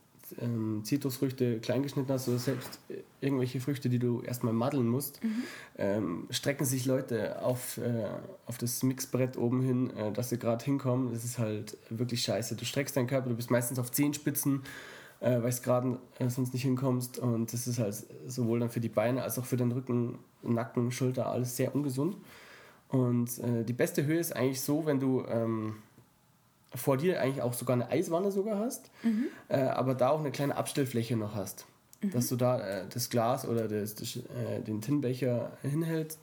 [0.40, 2.78] ähm, Zitrusfrüchte klein geschnitten hast oder selbst
[3.20, 5.42] irgendwelche Früchte, die du erstmal maddeln musst, mhm.
[5.76, 8.06] ähm, strecken sich Leute auf, äh,
[8.46, 11.12] auf das Mixbrett oben hin, äh, dass sie gerade hinkommen.
[11.12, 12.56] Das ist halt wirklich scheiße.
[12.56, 14.62] Du streckst deinen Körper, du bist meistens auf Zehenspitzen
[15.20, 17.18] äh, weil du gerade äh, sonst nicht hinkommst.
[17.18, 17.94] Und das ist halt
[18.26, 22.16] sowohl dann für die Beine als auch für den Rücken, Nacken, Schulter alles sehr ungesund.
[22.88, 25.76] Und äh, die beste Höhe ist eigentlich so, wenn du ähm,
[26.74, 29.26] vor dir eigentlich auch sogar eine Eiswanne sogar hast, mhm.
[29.48, 31.66] äh, aber da auch eine kleine Abstellfläche noch hast.
[32.00, 32.10] Mhm.
[32.12, 36.18] Dass du da äh, das Glas oder das, das äh, den Tinnbecher hinhältst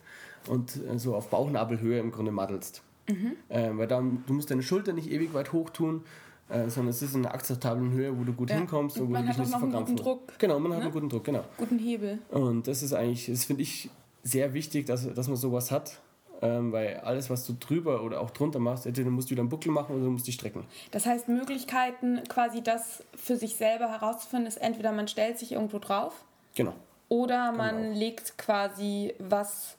[0.46, 2.82] und so auf Bauchnabelhöhe im Grunde maddelst.
[3.10, 3.32] Mhm.
[3.48, 6.02] weil dann, du musst deine Schulter nicht ewig weit hoch tun,
[6.48, 8.56] äh, sondern es ist in einer akzeptablen Höhe, wo du gut ja.
[8.56, 10.04] hinkommst und, wo du dich nicht verkrampfen musst.
[10.04, 10.38] Druck.
[10.38, 10.76] Genau, man ne?
[10.76, 11.44] hat einen guten Druck, genau.
[11.56, 12.18] Guten Hebel.
[12.30, 13.90] Und das ist eigentlich, das finde ich
[14.22, 16.00] sehr wichtig, dass, dass man sowas hat.
[16.40, 19.48] Ähm, weil alles, was du drüber oder auch drunter machst, entweder musst du wieder einen
[19.48, 20.64] Buckel machen oder du musst dich strecken.
[20.92, 25.80] Das heißt, Möglichkeiten, quasi das für sich selber herauszufinden, ist entweder man stellt sich irgendwo
[25.80, 26.12] drauf.
[26.54, 26.74] Genau.
[27.08, 29.76] Oder man legt quasi was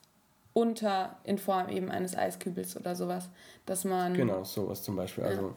[0.54, 3.30] unter in Form eben eines Eiskübels oder sowas,
[3.66, 5.24] dass man genau sowas zum Beispiel.
[5.24, 5.30] Ja.
[5.30, 5.54] Also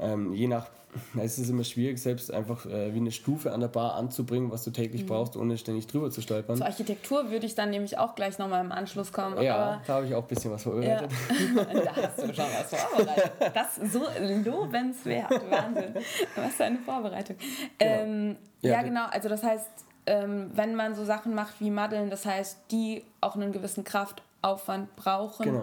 [0.00, 0.66] ähm, je nach,
[1.22, 4.64] es ist immer schwierig, selbst einfach äh, wie eine Stufe an der Bar anzubringen, was
[4.64, 5.08] du täglich mhm.
[5.08, 6.56] brauchst, ohne ständig drüber zu stolpern.
[6.56, 9.40] Zur Architektur würde ich dann nämlich auch gleich nochmal im Anschluss kommen.
[9.40, 11.10] Ja, da habe ich auch ein bisschen was vorbereitet.
[11.54, 11.64] Ja.
[11.84, 13.32] da hast du schon was vorbereitet.
[13.54, 14.02] Das ist so
[14.44, 15.30] lobenswert.
[15.50, 15.94] Wahnsinn.
[16.34, 17.36] Was für eine Vorbereitung.
[17.78, 17.92] Genau.
[17.92, 19.06] Ähm, ja, ja, genau.
[19.10, 19.70] Also das heißt,
[20.06, 24.96] ähm, wenn man so Sachen macht wie Maddeln, das heißt, die auch einen gewissen Kraftaufwand
[24.96, 25.44] brauchen.
[25.44, 25.62] Genau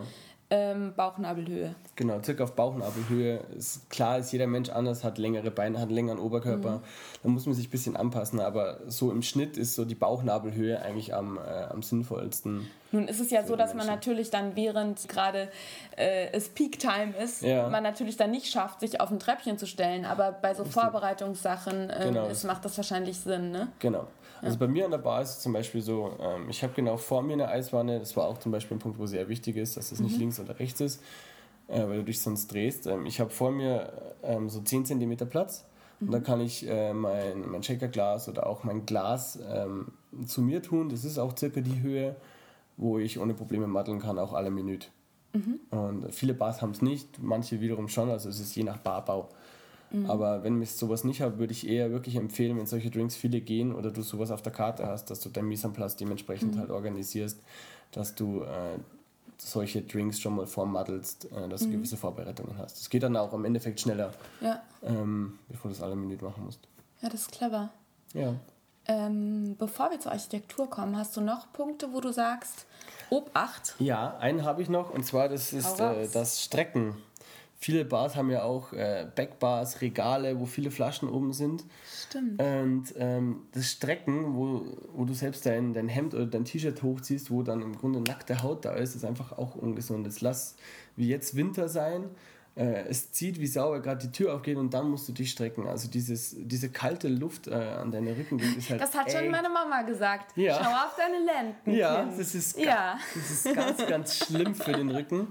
[0.50, 1.76] ähm, Bauchnabelhöhe.
[1.96, 3.42] Genau, circa auf Bauchnabelhöhe.
[3.58, 6.78] Ist, klar ist jeder Mensch anders, hat längere Beine, hat einen längeren Oberkörper.
[6.78, 6.82] Mhm.
[7.24, 10.82] Da muss man sich ein bisschen anpassen, aber so im Schnitt ist so die Bauchnabelhöhe
[10.82, 12.68] eigentlich am, äh, am sinnvollsten.
[12.94, 15.50] Nun ist es ja so, dass man natürlich dann, während gerade
[15.98, 17.68] äh, es Peak Time ist, ja.
[17.68, 20.06] man natürlich dann nicht schafft, sich auf ein Treppchen zu stellen.
[20.06, 22.28] Aber bei so Vorbereitungssachen äh, genau.
[22.28, 23.68] ist, macht das wahrscheinlich Sinn, ne?
[23.80, 24.08] Genau.
[24.42, 26.98] Also bei mir an der Bar ist es zum Beispiel so, ähm, ich habe genau
[26.98, 29.78] vor mir eine Eiswanne, das war auch zum Beispiel ein Punkt, wo sehr wichtig ist,
[29.78, 30.06] dass es mhm.
[30.06, 31.02] nicht links oder rechts ist.
[31.68, 32.88] äh, weil du dich sonst drehst.
[32.88, 33.92] Ähm, ich habe vor mir
[34.24, 35.66] ähm, so 10 cm Platz
[36.00, 39.88] und da kann ich äh, mein, mein Shakerglas oder auch mein Glas ähm,
[40.26, 40.90] zu mir tun.
[40.90, 42.16] Das ist auch circa die Höhe,
[42.78, 44.88] wo ich ohne Probleme maddeln kann, auch alle Minute.
[45.34, 45.60] Mhm.
[45.72, 49.30] Und viele Bars haben es nicht, manche wiederum schon, also es ist je nach Barbau.
[49.92, 50.10] Mhm.
[50.10, 53.42] Aber wenn ich sowas nicht habe, würde ich eher wirklich empfehlen, wenn solche Drinks viele
[53.42, 56.56] gehen oder du sowas auf der Karte hast, dass du dein Mise en place dementsprechend
[56.56, 56.60] mhm.
[56.60, 57.40] halt organisierst,
[57.92, 58.78] dass du äh,
[59.38, 61.74] solche Drinks schon mal vormaddelst, äh, dass du mhm.
[61.74, 62.80] gewisse Vorbereitungen hast.
[62.80, 64.62] Das geht dann auch im Endeffekt schneller, ja.
[64.84, 66.60] ähm, bevor du das alle Minuten machen musst.
[67.02, 67.70] Ja, das ist clever.
[68.14, 68.34] Ja.
[68.90, 72.66] Ähm, bevor wir zur Architektur kommen, hast du noch Punkte, wo du sagst,
[73.10, 73.76] Obacht?
[73.80, 76.96] Ja, einen habe ich noch und zwar das ist äh, das Strecken.
[77.60, 81.64] Viele Bars haben ja auch äh, Backbars, Regale, wo viele Flaschen oben sind.
[82.08, 82.42] Stimmt.
[82.42, 87.32] Und ähm, das Strecken, wo, wo du selbst dein, dein Hemd oder dein T-Shirt hochziehst,
[87.32, 90.06] wo dann im Grunde nackte Haut da ist, ist einfach auch ungesund.
[90.06, 90.56] Das lass
[90.96, 92.06] wie jetzt Winter sein
[92.58, 95.68] äh, es zieht, wie sauber gerade die Tür aufgeht und dann musst du dich strecken.
[95.68, 98.82] Also dieses, diese kalte Luft äh, an deinen Rücken ist halt.
[98.82, 99.14] Das hat ey.
[99.14, 100.36] schon meine Mama gesagt.
[100.36, 100.56] Ja.
[100.56, 101.72] Schau auf deine Lenden.
[101.72, 102.98] Ja, das ist, ja.
[103.14, 105.28] das ist ganz, ganz schlimm für den Rücken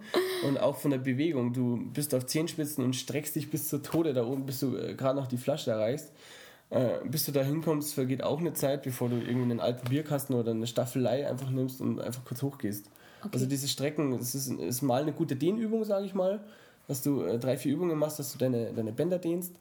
[0.47, 1.53] und auch von der Bewegung.
[1.53, 4.95] Du bist auf Zehenspitzen und streckst dich bis zur Tode da oben, bis du äh,
[4.95, 6.13] gerade noch die Flasche erreichst.
[6.71, 10.37] Äh, bis du da hinkommst, vergeht auch eine Zeit, bevor du irgendwie einen alten Bierkasten
[10.37, 12.87] oder eine Staffelei einfach nimmst und einfach kurz hochgehst.
[13.21, 13.31] Okay.
[13.33, 16.41] Also diese Strecken, das ist, ist mal eine gute Dehnübung, sage ich mal
[16.89, 19.55] dass du äh, drei, vier Übungen machst, dass du deine, deine Bänder dehnst,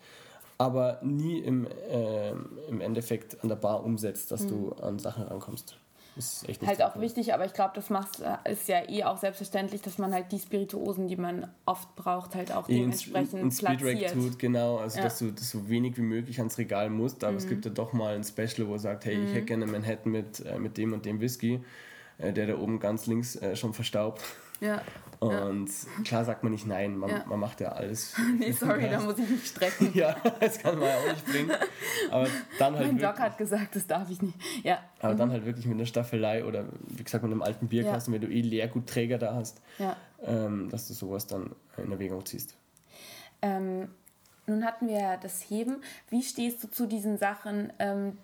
[0.58, 2.32] aber nie im, äh,
[2.70, 4.50] im Endeffekt an der Bar umsetzt, dass mhm.
[4.50, 5.78] du an Sachen rankommst.
[6.18, 9.18] Ist echt halt auch wichtig, aber ich glaube, das macht, äh, ist ja eh auch
[9.18, 13.50] selbstverständlich, dass man halt die Spirituosen, die man oft braucht, halt auch dementsprechend in, in
[13.50, 14.14] platziert.
[14.14, 15.04] tut, genau, also ja.
[15.04, 17.40] dass, du, dass so wenig wie möglich ans Regal musst, aber mhm.
[17.40, 19.26] es gibt ja doch mal ein Special, wo er sagt, hey, mhm.
[19.26, 21.60] ich hätte gerne Manhattan mit, äh, mit dem und dem Whisky,
[22.18, 24.22] äh, der da oben ganz links äh, schon verstaubt.
[24.62, 24.82] Ja.
[25.20, 26.04] Und ja.
[26.04, 27.24] klar sagt man nicht nein, man, ja.
[27.26, 28.16] man macht ja alles.
[28.40, 29.92] nee, sorry, da muss ich mich strecken.
[29.94, 31.52] ja, das kann man ja auch nicht bringen.
[32.12, 32.28] Aber
[32.60, 32.88] dann halt.
[32.88, 34.38] Mein Doc hat gesagt, das darf ich nicht.
[34.64, 34.80] Ja.
[35.00, 35.18] Aber mhm.
[35.18, 38.22] dann halt wirklich mit einer Staffelei oder wie gesagt mit einem alten Bierkasten, ja.
[38.22, 39.62] wenn du eh Leergutträger da hast,
[40.24, 42.56] ähm, dass du sowas dann in Erwägung ziehst.
[43.42, 43.90] Ähm,
[44.48, 45.82] nun hatten wir ja das Heben.
[46.10, 48.18] Wie stehst du zu diesen Sachen, ähm,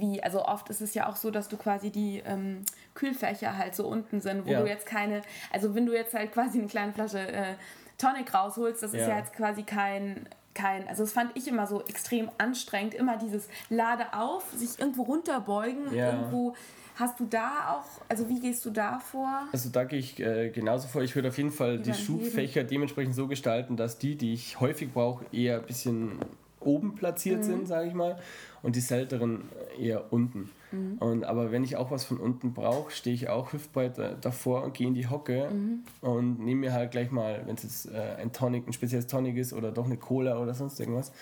[0.00, 3.74] wie, also oft ist es ja auch so, dass du quasi die ähm, Kühlfächer halt
[3.74, 4.60] so unten sind, wo ja.
[4.60, 7.54] du jetzt keine, also wenn du jetzt halt quasi eine kleine Flasche äh,
[7.98, 9.00] Tonic rausholst, das ja.
[9.00, 13.16] ist ja jetzt quasi kein, kein, also das fand ich immer so extrem anstrengend, immer
[13.16, 16.12] dieses Lade auf, sich irgendwo runterbeugen, ja.
[16.12, 16.54] irgendwo
[16.96, 19.48] Hast du da auch, also wie gehst du da vor?
[19.50, 21.02] Also da gehe ich äh, genauso vor.
[21.02, 24.92] Ich würde auf jeden Fall die Schubfächer dementsprechend so gestalten, dass die, die ich häufig
[24.92, 26.18] brauche, eher ein bisschen
[26.66, 27.44] oben platziert mhm.
[27.44, 28.18] sind, sage ich mal,
[28.62, 29.42] und die seltenen
[29.78, 30.50] eher unten.
[30.70, 30.98] Mhm.
[30.98, 34.74] Und, aber wenn ich auch was von unten brauche, stehe ich auch hüftbreit davor und
[34.74, 35.84] gehe in die Hocke mhm.
[36.00, 39.36] und nehme mir halt gleich mal, wenn es jetzt äh, ein Tonic, ein spezielles Tonic
[39.36, 41.12] ist oder doch eine Cola oder sonst irgendwas,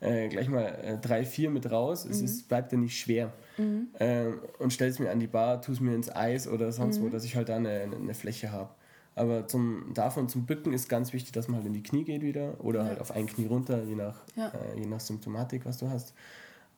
[0.00, 2.04] äh, gleich mal äh, drei, vier mit raus.
[2.04, 2.48] Es ist, mhm.
[2.48, 3.32] bleibt ja nicht schwer.
[3.56, 3.88] Mhm.
[3.98, 4.26] Äh,
[4.58, 7.06] und stelle es mir an die Bar, tue es mir ins Eis oder sonst wo,
[7.06, 7.10] mhm.
[7.10, 8.70] dass ich halt da eine, eine Fläche habe.
[9.16, 12.22] Aber zum, davon zum Bücken ist ganz wichtig, dass man halt in die Knie geht
[12.22, 12.86] wieder oder ja.
[12.86, 14.48] halt auf ein Knie runter, je nach, ja.
[14.48, 16.12] äh, je nach Symptomatik, was du hast.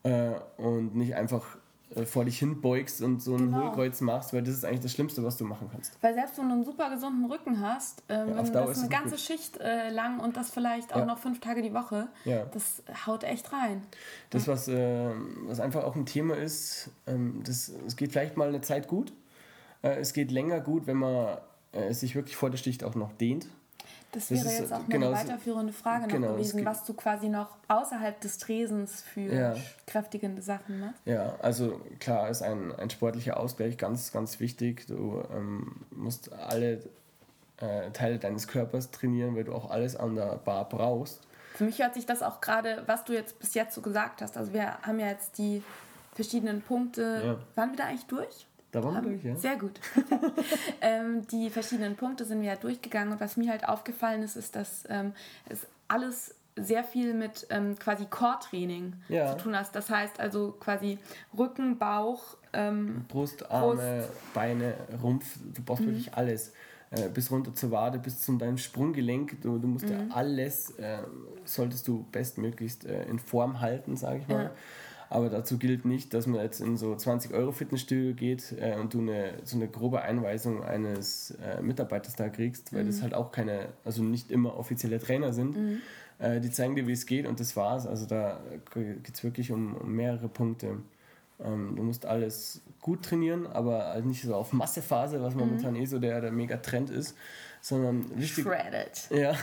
[0.05, 1.59] Äh, und nicht einfach
[1.97, 3.65] äh, vor dich hinbeugst und so ein genau.
[3.65, 6.01] Hohlkreuz machst, weil das ist eigentlich das Schlimmste, was du machen kannst.
[6.01, 9.11] Weil selbst wenn du einen super gesunden Rücken hast, ähm, ja, wenn das eine ganze
[9.11, 9.21] gut.
[9.21, 12.07] Schicht äh, lang und das vielleicht auch noch fünf Tage die Woche,
[12.53, 13.83] das haut echt rein.
[14.31, 15.11] Das, was, äh,
[15.47, 19.13] was einfach auch ein Thema ist, ähm, das, es geht vielleicht mal eine Zeit gut.
[19.83, 21.39] Äh, es geht länger gut, wenn man
[21.73, 23.47] äh, sich wirklich vor der Schicht auch noch dehnt.
[24.13, 26.95] Das wäre das ist, jetzt auch genau, eine weiterführende Frage noch genau, gewesen, was du
[26.95, 29.55] quasi noch außerhalb des Tresens für ja.
[29.87, 31.01] kräftigende Sachen machst.
[31.05, 34.87] Ja, also klar ist ein, ein sportlicher Ausgleich ganz, ganz wichtig.
[34.87, 36.81] Du ähm, musst alle
[37.59, 41.21] äh, Teile deines Körpers trainieren, weil du auch alles an der Bar brauchst.
[41.55, 44.39] Für mich hört sich das auch gerade, was du jetzt bis jetzt so gesagt hast.
[44.39, 45.63] Also wir haben ja jetzt die
[46.15, 47.23] verschiedenen Punkte.
[47.25, 47.39] Ja.
[47.57, 48.47] Waren wir da eigentlich durch?
[48.71, 49.37] Da waren wir durch, ja.
[49.37, 49.81] Sehr gut.
[50.81, 54.57] ähm, die verschiedenen Punkte sind wir ja durchgegangen und was mir halt aufgefallen ist, ist,
[54.57, 55.13] dass ähm,
[55.49, 59.31] es alles sehr viel mit ähm, quasi Core-Training ja.
[59.31, 59.75] zu tun hat.
[59.75, 60.99] Das heißt also quasi
[61.37, 64.35] Rücken, Bauch, ähm, Brust, Arme, Brust.
[64.35, 65.87] Beine, Rumpf, du brauchst mhm.
[65.87, 66.53] wirklich alles.
[66.91, 69.43] Äh, bis runter zur Wade, bis zu deinem Sprunggelenk.
[69.43, 69.93] Du, du musst mhm.
[69.93, 71.01] ja alles, äh,
[71.45, 74.45] solltest du bestmöglichst äh, in Form halten, sage ich mal.
[74.45, 74.51] Ja.
[75.11, 78.93] Aber dazu gilt nicht, dass man jetzt in so 20 Euro Fitnessstudio geht äh, und
[78.93, 82.89] du eine, so eine grobe Einweisung eines äh, Mitarbeiters da kriegst, weil mhm.
[82.89, 85.57] das halt auch keine, also nicht immer offizielle Trainer sind.
[85.57, 85.79] Mhm.
[86.19, 87.87] Äh, die zeigen dir, wie es geht und das war's.
[87.87, 88.41] Also da
[88.75, 90.77] geht es wirklich um, um, mehrere Punkte.
[91.43, 95.87] Ähm, du musst alles gut trainieren, aber halt nicht so auf Massephase, was momentan eh
[95.87, 97.17] so der, der Mega-Trend ist,
[97.69, 99.11] sondern wichtig, Shredded.
[99.11, 99.35] ja,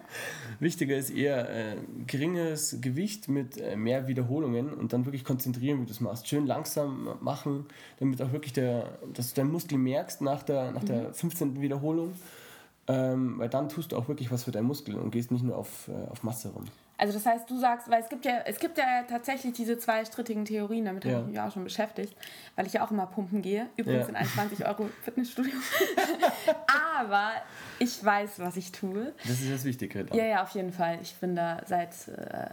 [0.60, 5.86] wichtiger ist eher äh, geringes Gewicht mit äh, mehr Wiederholungen und dann wirklich konzentrieren, wie
[5.86, 6.28] du es machst.
[6.28, 7.66] Schön langsam machen,
[7.98, 11.60] damit auch wirklich der, dass du deinen Muskel merkst nach der, nach der 15.
[11.60, 12.12] Wiederholung.
[12.86, 15.56] Ähm, weil dann tust du auch wirklich was für deinen Muskel und gehst nicht nur
[15.56, 16.66] auf, äh, auf Masse rum.
[16.96, 20.04] Also das heißt, du sagst, weil es gibt ja, es gibt ja tatsächlich diese zwei
[20.04, 21.14] strittigen Theorien, damit Ja.
[21.14, 22.16] habe ich mich auch schon beschäftigt,
[22.54, 23.66] weil ich ja auch immer pumpen gehe.
[23.76, 24.08] Übrigens Ja.
[24.10, 25.52] in ein 20 Euro Fitnessstudio.
[26.98, 27.32] Aber
[27.78, 29.12] ich weiß, was ich tue.
[29.22, 30.04] Das ist das Wichtige.
[30.04, 30.16] Dann.
[30.16, 30.98] Ja, ja, auf jeden Fall.
[31.02, 32.46] Ich bin da seit, äh,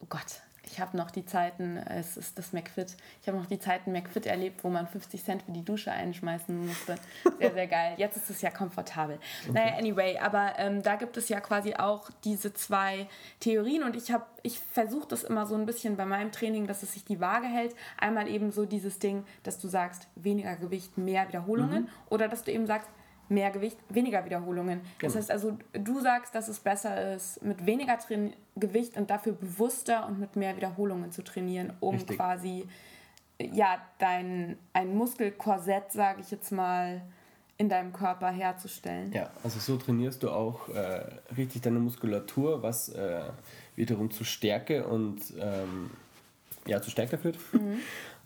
[0.00, 3.58] oh Gott, ich habe noch die Zeiten, es ist das McFit, ich habe noch die
[3.58, 6.96] Zeiten McFit erlebt, wo man 50 Cent für die Dusche einschmeißen musste.
[7.38, 7.94] Sehr, sehr geil.
[7.96, 9.18] Jetzt ist es ja komfortabel.
[9.52, 13.08] Naja, anyway, aber ähm, da gibt es ja quasi auch diese zwei
[13.40, 16.82] Theorien und ich habe, ich versuche das immer so ein bisschen bei meinem Training, dass
[16.82, 17.74] es sich die Waage hält.
[17.98, 22.52] Einmal eben so dieses Ding, dass du sagst, weniger Gewicht, mehr Wiederholungen oder dass du
[22.52, 22.88] eben sagst,
[23.28, 24.80] mehr Gewicht, weniger Wiederholungen.
[25.00, 25.14] Das Genau.
[25.16, 30.06] heißt also, du sagst, dass es besser ist, mit weniger Train Gewicht und dafür bewusster
[30.06, 32.16] und mit mehr Wiederholungen zu trainieren, um Richtig.
[32.16, 32.66] quasi
[33.40, 37.02] ja dein ein Muskelkorsett, sage ich jetzt mal,
[37.56, 39.12] in deinem Körper herzustellen.
[39.12, 41.02] Ja, also so trainierst du auch äh,
[41.36, 43.22] richtig deine Muskulatur, was äh,
[43.76, 45.90] wiederum zu Stärke und ähm,
[46.66, 47.38] ja, zu Stärke führt.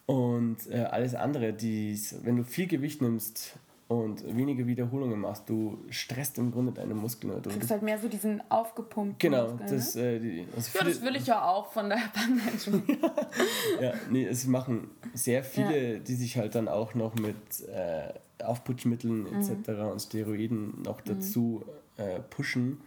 [0.07, 3.57] Und äh, alles andere, dies, wenn du viel Gewicht nimmst
[4.00, 7.40] und wenige Wiederholungen machst, du stresst im Grunde deine Muskeln.
[7.42, 10.02] Du, kriegst halt mehr so diesen aufgepumpten genau, Muskel, das, ne?
[10.02, 12.83] äh, die, also Ja, das will ich ja auch von der Bandmenschen.
[13.81, 17.37] Ja, nee, es machen sehr viele, die sich halt dann auch noch mit
[17.68, 18.12] äh,
[18.44, 19.68] Aufputschmitteln etc.
[19.92, 21.64] und Steroiden noch dazu
[21.96, 22.81] äh, pushen,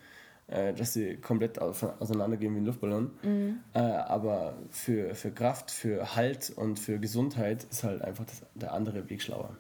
[0.48, 3.12] äh, dass sie komplett au- auseinandergehen wie ein Luftballon.
[3.74, 8.74] Äh, aber für, für Kraft, für Halt und für Gesundheit ist halt einfach das, der
[8.74, 9.56] andere Weg schlauer.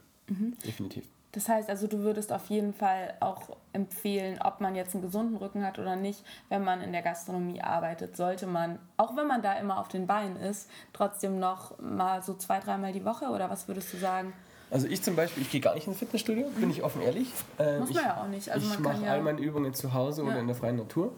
[0.65, 1.05] Definitiv.
[1.35, 3.41] Das heißt also, du würdest auf jeden Fall auch
[3.73, 7.61] empfehlen, ob man jetzt einen gesunden Rücken hat oder nicht, wenn man in der Gastronomie
[7.61, 12.23] arbeitet, sollte man, auch wenn man da immer auf den Beinen ist, trotzdem noch mal
[12.23, 14.31] so zwei, dreimal die Woche oder was würdest du sagen?
[14.71, 17.27] Also ich zum Beispiel, ich gehe gar nicht ins Fitnessstudio, bin ich offen ehrlich.
[17.59, 18.49] Ähm, Muss man ich, ja auch nicht.
[18.49, 20.35] Also ich mache ja- all meine Übungen zu Hause oder Ja.
[20.37, 20.41] Mhm.
[20.41, 21.11] in der freien Natur.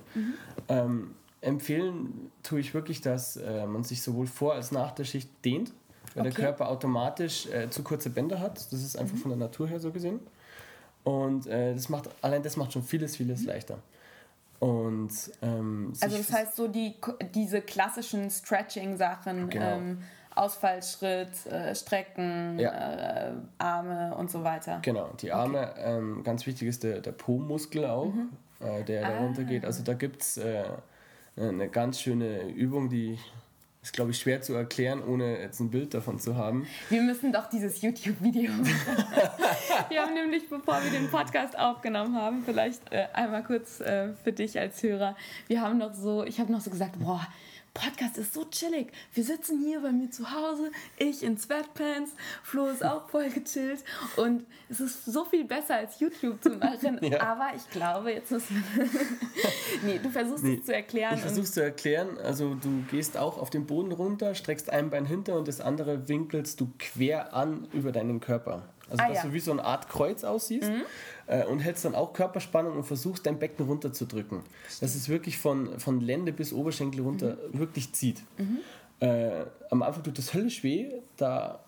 [0.68, 5.30] Ähm, empfehlen tue ich wirklich, dass äh, man sich sowohl vor als nach der Schicht
[5.46, 5.72] dehnt,
[6.18, 6.42] weil der Okay.
[6.42, 8.58] Körper automatisch äh, zu kurze Bänder hat.
[8.58, 9.02] Das ist Mhm.
[9.02, 10.20] einfach von der Natur her so gesehen.
[11.06, 13.78] Und äh, das macht, allein das macht schon vieles, vieles leichter.
[14.60, 15.94] Und ähm, Mhm.
[16.02, 16.96] Also das heißt so die,
[17.34, 19.66] diese klassischen Stretching-Sachen, Genau.
[19.78, 20.02] ähm,
[20.36, 24.80] Ausfallschritt, äh, Strecken, äh, Arme und so weiter.
[24.84, 28.14] Genau, die Arme, ähm, ganz wichtig ist der, der Po-Muskel auch,
[28.60, 29.10] äh, der Ah.
[29.12, 29.66] darunter geht.
[29.66, 30.64] Also da gibt es äh,
[31.38, 33.18] eine ganz schöne Übung, die
[33.88, 36.68] ist, glaube ich, schwer zu erklären, ohne jetzt ein Bild davon zu haben.
[36.90, 38.66] Wir müssen doch dieses YouTube-Video machen.
[39.90, 44.34] wir haben nämlich, bevor wir den Podcast aufgenommen haben, vielleicht äh, einmal kurz äh, für
[44.34, 45.16] dich als Hörer,
[45.48, 47.26] wir haben noch so, ich habe noch so gesagt, boah,
[47.78, 48.92] Podcast ist so chillig.
[49.14, 52.12] Wir sitzen hier bei mir zu Hause, ich in Sweatpants,
[52.42, 53.84] Flo ist auch voll gechillt
[54.16, 57.00] und es ist so viel besser als YouTube zu machen.
[57.08, 57.22] Ja.
[57.22, 58.40] Aber ich glaube, jetzt wir...
[59.86, 61.16] nee, du versuchst Nee, es zu erklären.
[61.16, 62.18] Ich versuche es zu erklären.
[62.18, 66.10] Also du gehst auch auf den Boden runter, streckst ein Bein hinter und das andere
[66.10, 68.64] winkelst du quer an über deinen Körper.
[68.90, 69.24] Also Ah, dass ja.
[69.24, 69.28] Mhm.
[69.30, 70.72] du wie so eine Art Kreuz aussiehst
[71.28, 74.42] äh, und hältst dann auch Körperspannung und versuchst dein Becken runterzudrücken.
[74.80, 77.60] Dass es wirklich von, von Lende bis Oberschenkel runter Mhm.
[77.60, 78.22] wirklich zieht.
[79.00, 80.90] Äh, am Anfang tut das höllisch weh.
[81.18, 81.60] Da,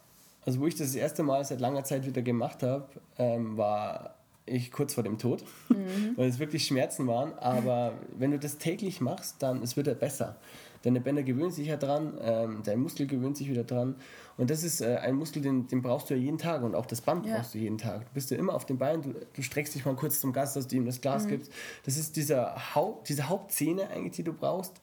[0.46, 4.16] also wo ich das das erste Mal seit langer Zeit wieder gemacht habe, ähm, war
[4.46, 6.14] ich kurz vor dem Tod, Mhm.
[6.16, 7.38] weil es wirklich Schmerzen waren.
[7.38, 10.38] Aber wenn du das täglich machst, dann es wird er besser.
[10.84, 13.96] Deine Bänder gewöhnen sich ja dran, ähm, dein Muskel gewöhnt sich wieder dran.
[14.38, 16.86] Und das ist äh, ein Muskel, den, den brauchst du ja jeden Tag und auch
[16.86, 17.36] das Band Ja.
[17.38, 18.06] brauchst du jeden Tag.
[18.06, 20.56] Du bist ja immer auf den Beinen, du, du streckst dich mal kurz zum Gast,
[20.56, 21.30] dass du ihm das Glas Mhm.
[21.30, 21.52] gibst.
[21.86, 24.80] Das ist dieser Haupt, diese Hauptszene eigentlich, die du brauchst.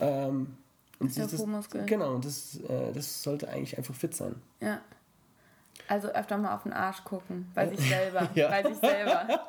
[0.00, 0.56] Ähm,
[0.98, 1.86] und der dieses- Po-Muskel.
[1.86, 4.34] Genau, und das, äh, das sollte eigentlich einfach fit sein.
[4.60, 4.80] Ja.
[5.86, 8.28] Also öfter mal auf den Arsch gucken, bei sich selber.
[8.34, 8.48] Ja.
[8.50, 9.48] Bei sich selber.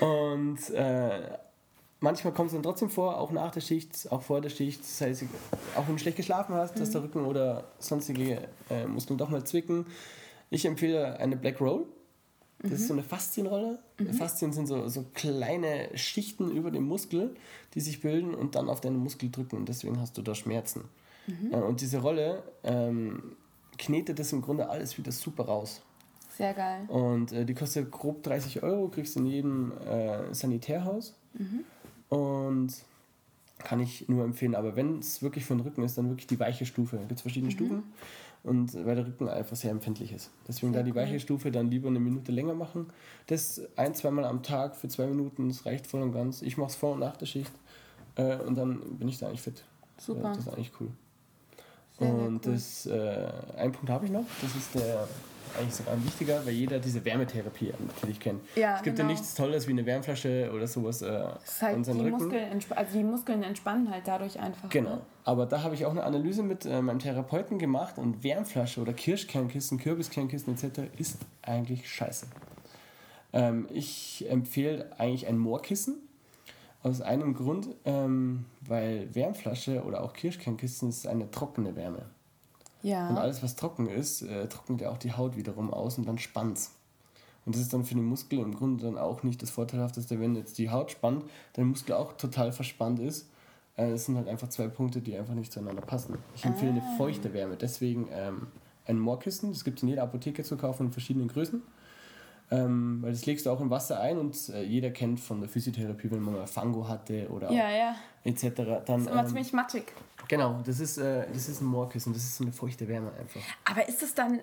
[0.00, 1.20] Und äh,
[2.02, 5.00] manchmal kommt es dann trotzdem vor, auch nach der Schicht, auch vor der Schicht, das
[5.00, 5.24] heißt,
[5.76, 9.44] auch wenn du schlecht geschlafen hast, dass der Rücken oder sonstige äh, Muskeln doch mal
[9.44, 9.86] zwicken.
[10.50, 11.86] Ich empfehle eine Black Roll.
[12.58, 13.80] Das ist so eine Faszienrolle.
[14.12, 17.34] Faszien sind so, so kleine Schichten über dem Muskel,
[17.74, 19.56] die sich bilden und dann auf deinen Muskel drücken.
[19.56, 20.84] Und deswegen hast du da Schmerzen.
[21.50, 23.36] Äh, und diese Rolle ähm,
[23.78, 25.82] knetet das im Grunde alles wieder super raus.
[26.36, 26.84] Sehr geil.
[26.88, 31.14] Und äh, die kostet grob 30 Euro, kriegst du in jedem äh, Sanitärhaus.
[32.12, 32.74] Und
[33.58, 34.54] kann ich nur empfehlen.
[34.54, 36.96] Aber wenn es wirklich für den Rücken ist, dann wirklich die weiche Stufe.
[36.96, 37.56] Da gibt es verschiedene mhm.
[37.56, 37.82] Stufen.
[38.42, 40.30] Und weil der Rücken einfach sehr empfindlich ist.
[40.46, 42.86] Deswegen sehr da die weiche Stufe dann lieber eine Minute länger machen.
[43.28, 46.42] Das ein, zweimal am Tag für zwei Minuten, das reicht voll und ganz.
[46.42, 47.52] Ich mache es vor und nach der Schicht.
[48.16, 49.64] Äh, und dann bin ich da eigentlich fit.
[49.96, 50.30] Super.
[50.34, 50.88] Das ist eigentlich cool.
[52.02, 52.52] Sehr, und cool.
[52.52, 55.06] das, äh, ein Punkt habe ich noch, das ist der
[55.58, 58.40] eigentlich sogar ein wichtiger, weil jeder diese Wärmetherapie natürlich kennt.
[58.56, 59.08] Ja, es gibt genau.
[59.08, 61.24] ja nichts Tolles wie eine Wärmflasche oder sowas äh,
[61.60, 64.68] halt die Muskeln, also die Muskeln entspannen halt dadurch einfach.
[64.68, 64.96] Genau.
[64.96, 65.00] Ne?
[65.24, 68.92] Aber da habe ich auch eine Analyse mit äh, meinem Therapeuten gemacht und Wärmflasche oder
[68.92, 70.80] Kirschkernkissen, Kürbiskernkissen etc.
[70.98, 72.26] ist eigentlich scheiße.
[73.32, 75.96] Ähm, ich empfehle eigentlich ein Moorkissen
[76.82, 82.06] aus einem Grund, ähm, weil Wärmflasche oder auch Kirschkernkissen ist eine trockene Wärme.
[82.82, 83.08] Ja.
[83.08, 86.18] Und alles, was trocken ist, äh, trocknet ja auch die Haut wiederum aus und dann
[86.18, 86.72] spannt's.
[87.44, 90.34] Und das ist dann für den Muskel im Grunde dann auch nicht das Vorteilhafteste, wenn
[90.34, 91.24] jetzt die Haut spannt,
[91.56, 93.28] der Muskel auch total verspannt ist.
[93.76, 96.18] Äh, das sind halt einfach zwei Punkte, die einfach nicht zueinander passen.
[96.34, 96.74] Ich empfehle ah.
[96.74, 98.48] eine feuchte Wärme, deswegen ähm,
[98.86, 101.62] ein Moorkissen, das gibt es in jeder Apotheke zu kaufen in verschiedenen Größen.
[102.52, 105.48] Ähm, weil das legst du auch im Wasser ein und äh, jeder kennt von der
[105.48, 107.96] Physiotherapie, wenn man mal Fango hatte oder ja, ja.
[108.24, 108.42] etc.
[108.44, 109.92] Dann, das ist immer ähm, ziemlich mattig.
[110.28, 113.40] Genau, das ist, äh, das ist ein Moorkissen, das ist so eine feuchte Wärme einfach.
[113.64, 114.40] Aber ist es dann,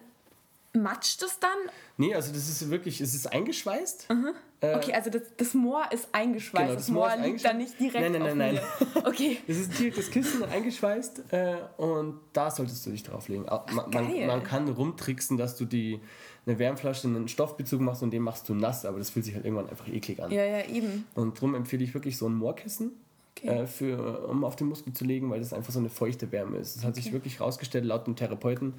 [0.73, 1.51] matscht es dann?
[1.97, 4.09] Nee, also das ist wirklich, es ist eingeschweißt.
[4.09, 4.33] Mhm.
[4.61, 7.57] Äh, okay, also das, das Moor ist eingeschweißt, genau, das, das Moor, Moor liegt dann
[7.57, 9.05] nicht direkt Nein, nein, nein, nein.
[9.05, 9.37] okay.
[9.47, 13.45] Das ist direkt das Kissen eingeschweißt äh, und da solltest du dich drauflegen.
[13.47, 16.01] Ach, man, man, man kann rumtricksen, dass du die
[16.45, 19.45] eine Wärmflasche einen Stoffbezug machst und den machst du nass, aber das fühlt sich halt
[19.45, 20.31] irgendwann einfach eklig an.
[20.31, 21.05] Ja, ja, eben.
[21.15, 22.91] Und darum empfehle ich wirklich so ein Moorkissen.
[23.37, 23.47] Okay.
[23.47, 26.57] Äh, für, um auf den Muskel zu legen, weil das einfach so eine feuchte Wärme
[26.57, 26.75] ist.
[26.75, 27.01] Es hat okay.
[27.01, 28.73] sich wirklich herausgestellt, laut dem Therapeuten,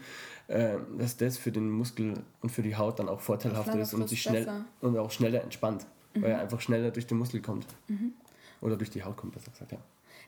[0.48, 4.08] äh, dass das für den Muskel und für die Haut dann auch vorteilhaft ist und
[4.08, 4.46] sich schnell
[4.80, 6.22] und auch schneller entspannt, mhm.
[6.22, 7.66] weil er einfach schneller durch den Muskel kommt.
[7.88, 8.12] Mhm.
[8.60, 9.78] Oder durch die Haut kommt, besser gesagt, ja.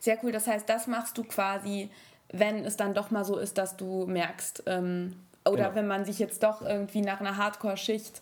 [0.01, 0.33] Sehr cool.
[0.33, 1.91] Das heißt, das machst du quasi,
[2.33, 5.15] wenn es dann doch mal so ist, dass du merkst, ähm,
[5.45, 5.75] oder genau.
[5.75, 8.21] wenn man sich jetzt doch irgendwie nach einer Hardcore-Schicht,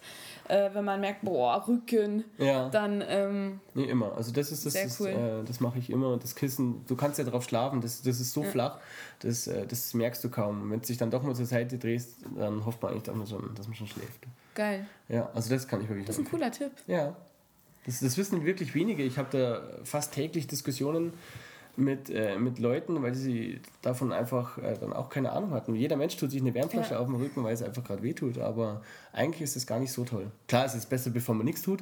[0.49, 2.69] äh, wenn man merkt, boah, Rücken, ja.
[2.71, 3.05] dann.
[3.07, 4.15] Ähm, nee, immer.
[4.17, 5.09] Also, das ist das, das, cool.
[5.09, 6.15] äh, das mache ich immer.
[6.15, 8.51] Und das Kissen, du kannst ja drauf schlafen, das, das ist so ja.
[8.51, 8.79] flach,
[9.21, 10.71] das, äh, das merkst du kaum.
[10.71, 13.27] Wenn du dich dann doch mal zur Seite drehst, dann hofft man eigentlich, dass man
[13.27, 14.27] schon, dass man schon schläft.
[14.55, 14.87] Geil.
[15.09, 16.07] Ja, also das kann ich wirklich.
[16.07, 16.73] Das ist ein cooler Tipp.
[16.87, 17.17] Ja.
[17.87, 19.03] Das, das wissen wirklich wenige.
[19.03, 21.13] Ich habe da fast täglich Diskussionen
[21.77, 25.75] mit, äh, mit Leuten, weil sie davon einfach äh, dann auch keine Ahnung hatten.
[25.75, 27.01] Jeder Mensch tut sich eine Wärmflasche ja.
[27.01, 30.05] auf dem Rücken, weil es einfach gerade wehtut, aber eigentlich ist es gar nicht so
[30.05, 30.31] toll.
[30.49, 31.81] Klar, es ist besser, bevor man nichts tut,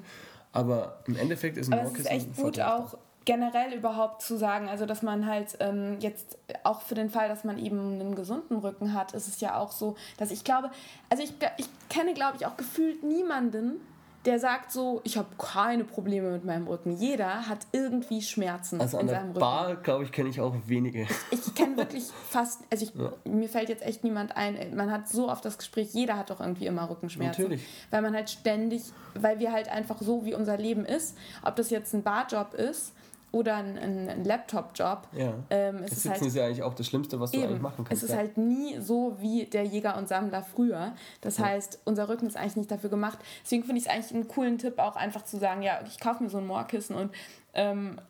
[0.52, 2.96] aber im Endeffekt ist ein aber es ist echt gut auch
[3.28, 7.44] generell überhaupt zu sagen, also dass man halt ähm, jetzt auch für den Fall, dass
[7.44, 10.70] man eben einen gesunden Rücken hat, ist es ja auch so, dass ich glaube,
[11.10, 13.82] also ich, ich kenne glaube ich auch gefühlt niemanden,
[14.28, 16.92] der sagt so, ich habe keine Probleme mit meinem Rücken.
[16.92, 19.40] Jeder hat irgendwie Schmerzen also in seinem Rücken.
[19.40, 21.06] Bar, glaube ich, kenne ich auch wenige.
[21.30, 23.10] Ich kenne wirklich fast, also ich, ja.
[23.24, 24.76] mir fällt jetzt echt niemand ein.
[24.76, 27.42] Man hat so oft das Gespräch, jeder hat doch irgendwie immer Rückenschmerzen.
[27.42, 27.66] Natürlich.
[27.90, 28.82] Weil man halt ständig,
[29.14, 32.92] weil wir halt einfach so, wie unser Leben ist, ob das jetzt ein Barjob ist
[33.30, 35.08] oder ein, ein Laptop-Job.
[35.12, 35.34] Ja.
[35.50, 38.02] Ähm, das Sitzen halt, ist ja eigentlich auch das Schlimmste, was du eigentlich machen kannst.
[38.02, 38.18] Es ist ja.
[38.18, 40.92] halt nie so wie der Jäger und Sammler früher.
[41.20, 41.46] Das ja.
[41.46, 43.18] heißt, unser Rücken ist eigentlich nicht dafür gemacht.
[43.44, 46.22] Deswegen finde ich es eigentlich einen coolen Tipp, auch einfach zu sagen, ja, ich kaufe
[46.22, 47.12] mir so ein Moorkissen und
[47.54, 48.00] ähm,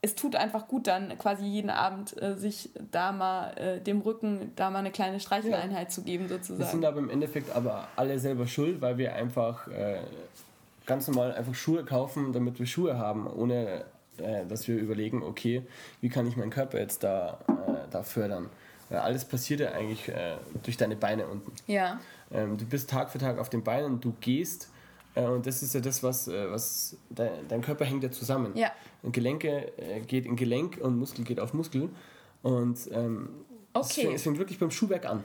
[0.00, 4.52] es tut einfach gut, dann quasi jeden Abend äh, sich da mal äh, dem Rücken
[4.54, 5.88] da mal eine kleine Streicheleinheit ja.
[5.88, 6.60] zu geben, sozusagen.
[6.60, 9.98] Wir sind aber im Endeffekt aber alle selber schuld, weil wir einfach äh,
[10.86, 13.84] ganz normal einfach Schuhe kaufen, damit wir Schuhe haben, ohne
[14.20, 15.62] äh, dass wir überlegen, okay,
[16.00, 18.48] wie kann ich meinen Körper jetzt da, äh, da fördern?
[18.88, 21.52] Weil alles passiert ja eigentlich äh, durch deine Beine unten.
[21.66, 22.00] Ja.
[22.32, 24.70] Ähm, du bist Tag für Tag auf den Beinen, du gehst
[25.14, 28.56] äh, und das ist ja das, was, äh, was dein, dein Körper hängt ja zusammen.
[28.56, 28.72] Ja.
[29.02, 29.72] Und Gelenke
[30.06, 31.88] geht in Gelenk und Muskel geht auf Muskel.
[32.42, 33.28] Und ähm,
[33.72, 33.86] okay.
[33.86, 35.24] es, fängt, es fängt wirklich beim Schuhwerk an.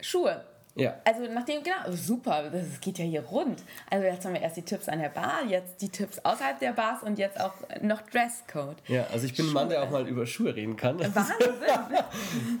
[0.00, 0.44] Schuhe.
[0.76, 0.96] Ja.
[1.04, 3.62] Also nachdem, genau, super, das geht ja hier rund.
[3.90, 6.72] Also jetzt haben wir erst die Tipps an der Bar, jetzt die Tipps außerhalb der
[6.72, 8.76] Bars und jetzt auch noch Dresscode.
[8.88, 9.52] Ja, also ich bin Schuhe.
[9.52, 10.98] ein Mann, der auch mal über Schuhe reden kann.
[10.98, 11.34] Wahnsinn!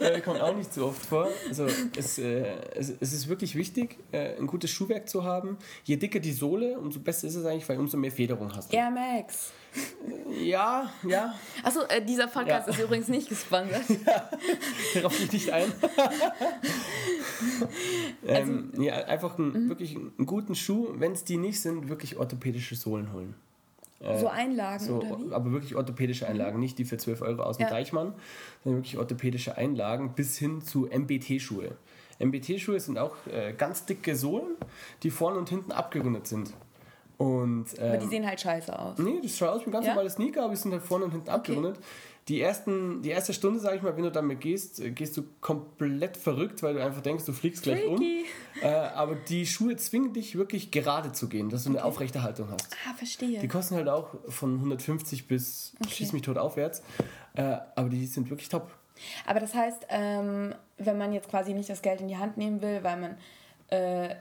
[0.00, 1.28] äh, kommt auch nicht so oft vor.
[1.48, 2.44] Also es, äh,
[2.76, 5.58] es, es, ist wirklich wichtig, äh, ein gutes Schuhwerk zu haben.
[5.82, 8.76] Je dicker die Sohle, umso besser ist es eigentlich, weil umso mehr Federung hast du.
[8.76, 9.52] Air Max.
[10.42, 11.34] Ja, ja.
[11.62, 12.74] Achso, äh, dieser Podcast ja.
[12.74, 13.82] ist übrigens nicht gesponsert.
[14.06, 14.30] ja,
[14.94, 15.72] darauf gehe ich nicht ein.
[18.26, 19.68] also, ähm, nee, einfach einen, mhm.
[19.68, 23.34] wirklich einen guten Schuh, wenn es die nicht sind, wirklich orthopädische Sohlen holen.
[24.00, 25.32] Äh, so Einlagen, so, oder wie?
[25.32, 26.62] Aber wirklich orthopädische Einlagen, mhm.
[26.62, 27.70] nicht die für 12 Euro aus dem ja.
[27.70, 28.12] Deichmann,
[28.62, 31.76] sondern wirklich orthopädische Einlagen bis hin zu MBT-Schuhe.
[32.18, 34.56] MBT-Schuhe sind auch äh, ganz dicke Sohlen,
[35.02, 36.52] die vorne und hinten abgerundet sind.
[37.16, 38.98] Und, ähm, aber die ähm, sehen halt scheiße aus.
[38.98, 39.92] Nee, das schaut aus wie ein ganz ja?
[39.92, 41.36] normales Sneaker, aber die sind halt vorne und hinten okay.
[41.36, 41.78] abgerundet.
[42.28, 45.22] die, ersten, die erste Stunde, sage ich mal, wenn du damit gehst, äh, gehst du
[45.40, 48.24] komplett verrückt, weil du einfach denkst, du fliegst gleich Freaky.
[48.62, 48.62] um.
[48.62, 51.78] Äh, aber die Schuhe zwingen dich wirklich gerade zu gehen, dass du okay.
[51.78, 52.68] eine aufrechte Haltung hast.
[52.88, 53.38] Ah, verstehe.
[53.40, 55.90] Die kosten halt auch von 150 bis okay.
[55.90, 56.82] schieß mich tot aufwärts.
[57.34, 58.70] Äh, aber die sind wirklich top.
[59.26, 62.62] Aber das heißt, ähm, wenn man jetzt quasi nicht das Geld in die Hand nehmen
[62.62, 63.16] will, weil man
[63.68, 64.14] äh,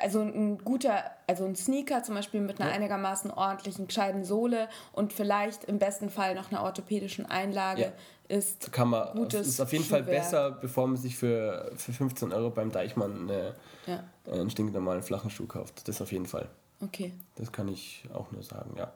[0.00, 2.76] also ein guter, also ein Sneaker zum Beispiel mit einer ja.
[2.76, 7.92] einigermaßen ordentlichen, gescheiten Sohle und vielleicht im besten Fall noch einer orthopädischen Einlage
[8.28, 8.36] ja.
[8.36, 10.04] ist kann man, gutes ist auf jeden Schuhwerk.
[10.04, 13.54] Fall besser, bevor man sich für, für 15 Euro beim Deichmann eine,
[13.86, 14.04] ja.
[14.30, 15.86] einen stinknormalen flachen Schuh kauft.
[15.88, 16.48] Das auf jeden Fall.
[16.82, 17.12] Okay.
[17.36, 18.92] Das kann ich auch nur sagen, ja.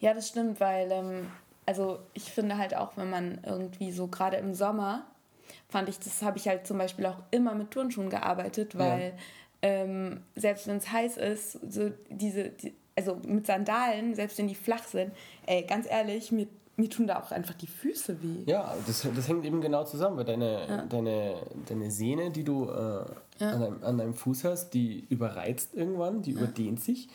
[0.00, 1.30] Ja, das stimmt, weil ähm,
[1.66, 5.06] also ich finde halt auch, wenn man irgendwie so gerade im Sommer
[5.68, 9.14] fand ich, das habe ich halt zum Beispiel auch immer mit Turnschuhen gearbeitet, weil ja.
[9.62, 14.54] Ähm, selbst wenn es heiß ist, so diese, die, also mit Sandalen, selbst wenn die
[14.54, 15.12] flach sind,
[15.46, 18.50] ey, ganz ehrlich, mir, mir tun da auch einfach die Füße weh.
[18.50, 20.82] Ja, das, das hängt eben genau zusammen, weil deine, ja.
[20.86, 21.36] deine,
[21.68, 23.04] deine Sehne, die du äh,
[23.38, 23.50] ja.
[23.50, 27.08] an, deinem, an deinem Fuß hast, die überreizt irgendwann, die überdehnt sich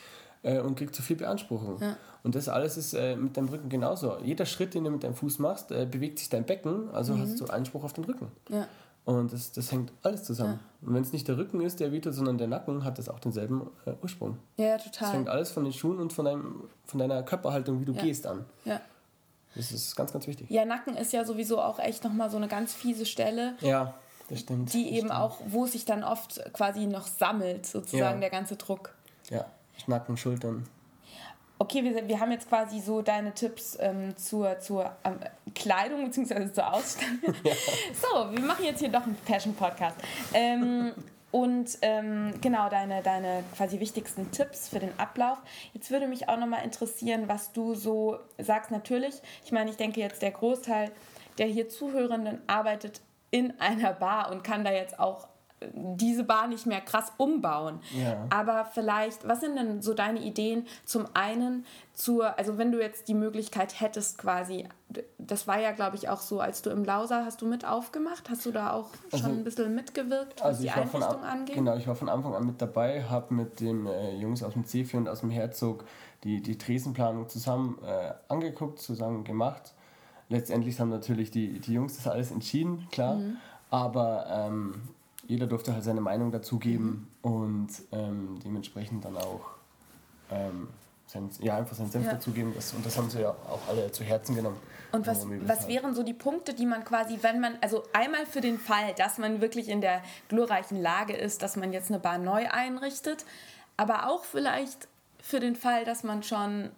[0.43, 1.79] äh, und kriegt zu viel Beanspruchung.
[1.81, 1.97] Ja.
[2.23, 4.17] Und das alles ist äh, mit deinem Rücken genauso.
[4.23, 7.21] Jeder Schritt, den du mit deinem Fuß machst, äh, bewegt sich dein Becken, also mhm.
[7.21, 8.31] hast du Anspruch auf den Rücken.
[8.49, 8.67] Ja.
[9.07, 10.59] Und das, das hängt alles zusammen.
[10.81, 10.87] Ja.
[10.87, 13.19] Und wenn es nicht der Rücken ist, der wehtut, sondern der Nacken, hat das auch
[13.19, 14.37] denselben äh, Ursprung.
[14.57, 14.91] Ja, total.
[14.99, 18.27] Das hängt alles von den Schuhen und von, deinem, von deiner Körperhaltung, wie du gehst,
[18.27, 18.43] an.
[18.65, 18.81] Ja.
[19.55, 20.49] Das ist ganz, ganz wichtig.
[20.49, 23.55] Ja, Nacken ist ja sowieso auch echt nochmal so eine ganz fiese Stelle.
[23.61, 23.93] Ja,
[24.27, 24.73] das stimmt.
[24.73, 25.13] Die das eben stimmt.
[25.13, 28.93] auch, wo sich dann oft quasi noch sammelt, sozusagen der ganze Druck.
[29.29, 29.45] Ja,
[29.87, 30.67] Nacken, Schultern.
[31.59, 35.19] Okay, wir, wir haben jetzt quasi so deine Tipps ähm, zur, zur ähm,
[35.55, 36.51] Kleidung bzw.
[36.51, 37.35] zur Ausstattung.
[37.43, 37.53] Ja.
[37.93, 39.97] So, wir machen jetzt hier doch einen Fashion-Podcast.
[40.33, 40.91] Ähm,
[41.31, 45.39] und ähm, genau deine, deine quasi wichtigsten Tipps für den Ablauf.
[45.73, 48.69] Jetzt würde mich auch nochmal interessieren, was du so sagst.
[48.69, 50.91] Natürlich, ich meine, ich denke jetzt, der Großteil
[51.37, 53.01] der hier Zuhörenden arbeitet
[53.31, 55.27] in einer Bar und kann da jetzt auch
[55.73, 57.79] diese Bar nicht mehr krass umbauen.
[57.97, 58.27] Ja.
[58.29, 63.07] Aber vielleicht, was sind denn so deine Ideen zum einen zur, also wenn du jetzt
[63.07, 64.67] die Möglichkeit hättest quasi,
[65.17, 68.29] das war ja glaube ich auch so, als du im Lauser hast du mit aufgemacht,
[68.29, 71.55] hast du da auch also, schon ein bisschen mitgewirkt, was also die Einrichtung angeht?
[71.55, 74.63] Genau, ich war von Anfang an mit dabei, habe mit den äh, Jungs aus dem
[74.63, 75.85] C4 und aus dem Herzog
[76.23, 79.73] die, die Tresenplanung zusammen äh, angeguckt, zusammen gemacht.
[80.29, 83.15] Letztendlich haben natürlich die, die Jungs das alles entschieden, klar.
[83.15, 83.37] Mhm.
[83.69, 84.81] Aber ähm,
[85.28, 87.32] jeder durfte halt seine Meinung dazugeben mhm.
[87.32, 89.51] und ähm, dementsprechend dann auch
[90.32, 90.69] ähm,
[91.05, 92.13] sein, ja, einfach seinen Senf ja.
[92.13, 92.53] dazugeben.
[92.55, 94.57] Das, und das haben sie ja auch alle zu Herzen genommen.
[94.91, 98.41] Und was, was wären so die Punkte, die man quasi, wenn man, also einmal für
[98.41, 102.17] den Fall, dass man wirklich in der glorreichen Lage ist, dass man jetzt eine Bar
[102.17, 103.25] neu einrichtet,
[103.75, 104.88] aber auch vielleicht
[105.21, 106.71] für den Fall, dass man schon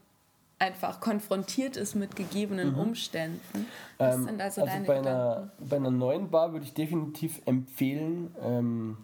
[0.59, 2.79] einfach konfrontiert ist mit gegebenen mhm.
[2.79, 3.65] Umständen.
[3.97, 7.41] Was ähm, sind also, also deine bei, einer, bei einer neuen Bar würde ich definitiv
[7.45, 8.97] empfehlen, ähm,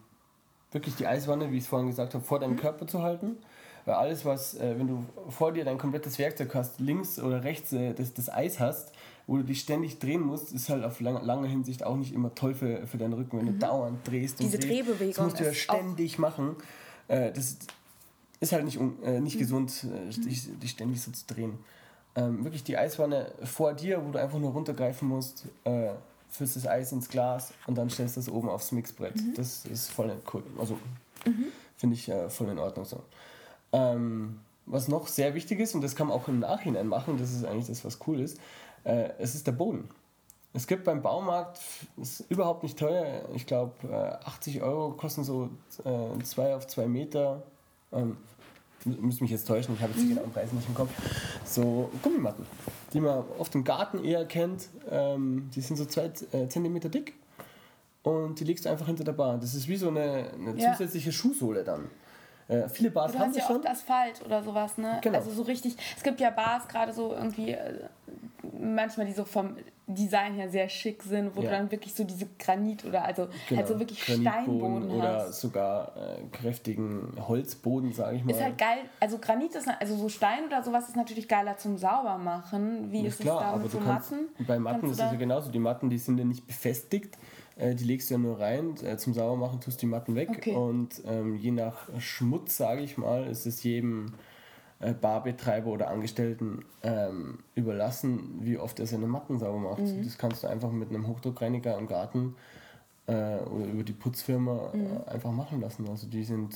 [0.71, 2.59] wirklich die Eiswanne, wie ich es vorhin gesagt habe, vor deinem mhm.
[2.59, 3.37] Körper zu halten.
[3.85, 7.71] Weil alles, was, äh, wenn du vor dir dein komplettes Werkzeug hast, links oder rechts
[7.71, 8.91] äh, das, das Eis hast,
[9.27, 12.33] wo du dich ständig drehen musst, ist halt auf lang, lange Hinsicht auch nicht immer
[12.33, 13.59] toll für, für deinen Rücken, wenn mhm.
[13.59, 14.39] du dauernd drehst.
[14.39, 15.13] Diese drehst, Drehbewegung.
[15.13, 16.55] Das musst du ja ständig machen.
[17.07, 17.57] Äh, das,
[18.39, 19.39] ist halt nicht, äh, nicht mhm.
[19.39, 21.57] gesund, äh, dich, dich, ständig so zu drehen.
[22.15, 25.89] Ähm, wirklich die Eiswanne vor dir, wo du einfach nur runtergreifen musst, äh,
[26.29, 29.15] führst das Eis ins Glas und dann stellst du das oben aufs Mixbrett.
[29.15, 29.33] Mhm.
[29.35, 30.43] Das ist voll cool.
[30.57, 30.75] Also
[31.25, 31.45] mhm.
[31.77, 33.01] finde ich äh, voll in Ordnung so.
[33.73, 37.31] Ähm, was noch sehr wichtig ist, und das kann man auch im Nachhinein machen, das
[37.31, 38.39] ist eigentlich das, was cool ist,
[38.83, 39.89] äh, es ist der Boden.
[40.53, 41.59] Es gibt beim Baumarkt,
[41.97, 43.73] ist überhaupt nicht teuer, ich glaube
[44.23, 45.49] 80 Euro kosten so
[45.83, 47.43] 2 äh, auf 2 Meter
[47.95, 48.17] ähm,
[48.85, 50.91] müsste mich jetzt täuschen, ich habe jetzt die genauen Preise nicht im Kopf,
[51.43, 52.45] so Gummimatten,
[52.93, 54.69] die man oft im Garten eher kennt.
[54.89, 57.13] Ähm, die sind so zwei äh, Zentimeter dick
[58.03, 59.37] und die legst du einfach hinter der Bar.
[59.37, 60.71] Das ist wie so eine, eine ja.
[60.71, 61.89] zusätzliche Schuhsohle dann.
[62.47, 63.57] Äh, viele Bars du haben hast ja schon.
[63.57, 64.99] oft Asphalt oder sowas, ne?
[65.01, 65.17] Genau.
[65.17, 65.75] Also so richtig.
[65.97, 67.87] Es gibt ja Bars gerade so irgendwie äh,
[68.59, 69.55] manchmal die so vom
[69.87, 71.49] Design her sehr schick sind, wo ja.
[71.49, 73.59] du dann wirklich so diese Granit oder also genau.
[73.59, 75.41] halt so wirklich Steinboden oder hast.
[75.41, 78.31] sogar äh, kräftigen Holzboden, sage ich mal.
[78.31, 81.77] Ist halt geil, also Granit ist also so Stein oder sowas ist natürlich geiler zum
[81.77, 82.91] Saubermachen.
[82.91, 84.45] Wie ist, ist klar, es da aber mit so kannst, Matten?
[84.47, 87.17] Bei Matten ist es ja genauso, die Matten, die sind ja nicht befestigt.
[87.57, 90.29] Äh, die legst du ja nur rein, äh, zum Saubermachen tust du die Matten weg
[90.29, 90.53] okay.
[90.53, 94.13] und ähm, je nach Schmutz, sage ich mal, ist es jedem
[94.79, 99.79] Barbetreiber oder Angestellten ähm, überlassen, wie oft er seine Matten sauber macht.
[99.79, 100.03] Mhm.
[100.03, 102.35] Das kannst du einfach mit einem Hochdruckreiniger im Garten
[103.07, 104.85] äh, oder über die Putzfirma mhm.
[105.07, 105.87] äh, einfach machen lassen.
[105.89, 106.55] Also die sind.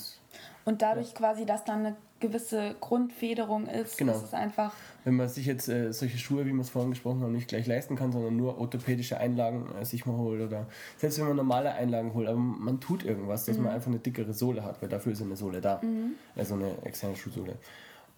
[0.64, 1.14] Und dadurch ja.
[1.14, 4.12] quasi, dass dann eine gewisse Grundfederung ist, genau.
[4.12, 4.74] ist es einfach.
[5.04, 7.66] Wenn man sich jetzt äh, solche Schuhe, wie wir es vorhin gesprochen haben, nicht gleich
[7.66, 10.66] leisten kann, sondern nur orthopädische Einlagen äh, sich mal holt oder
[10.98, 13.64] selbst wenn man normale Einlagen holt, aber man tut irgendwas, dass mhm.
[13.64, 16.12] man einfach eine dickere Sohle hat, weil dafür ist eine Sohle da, mhm.
[16.36, 17.56] also eine externe Schuhsohle.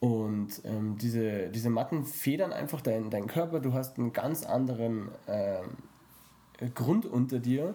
[0.02, 5.10] Und ähm, diese, diese Matten federn einfach deinen dein Körper, du hast einen ganz anderen
[5.28, 5.76] ähm,
[6.74, 7.74] Grund unter dir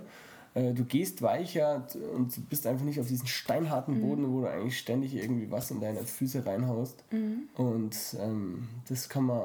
[0.58, 4.02] äh, du gehst weicher und bist einfach nicht auf diesen steinharten mhm.
[4.02, 4.34] Boden, mhm.
[4.34, 7.04] wo du eigentlich ständig irgendwie was in deine Füße reinhaust.
[7.12, 7.50] Mhm.
[7.56, 9.44] Und ähm, das kann man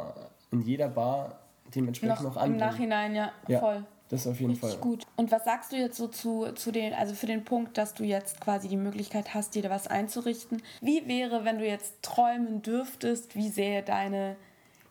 [0.50, 1.38] in jeder Bar
[1.74, 2.62] dementsprechend noch, noch anbieten.
[2.62, 3.84] Im Nachhinein, ja, ja, voll.
[4.12, 4.78] Das auf jeden Richtig Fall.
[4.78, 5.06] gut.
[5.16, 8.04] Und was sagst du jetzt so zu, zu den, also für den Punkt, dass du
[8.04, 10.60] jetzt quasi die Möglichkeit hast, dir da was einzurichten?
[10.82, 14.36] Wie wäre, wenn du jetzt träumen dürftest, wie sähe deine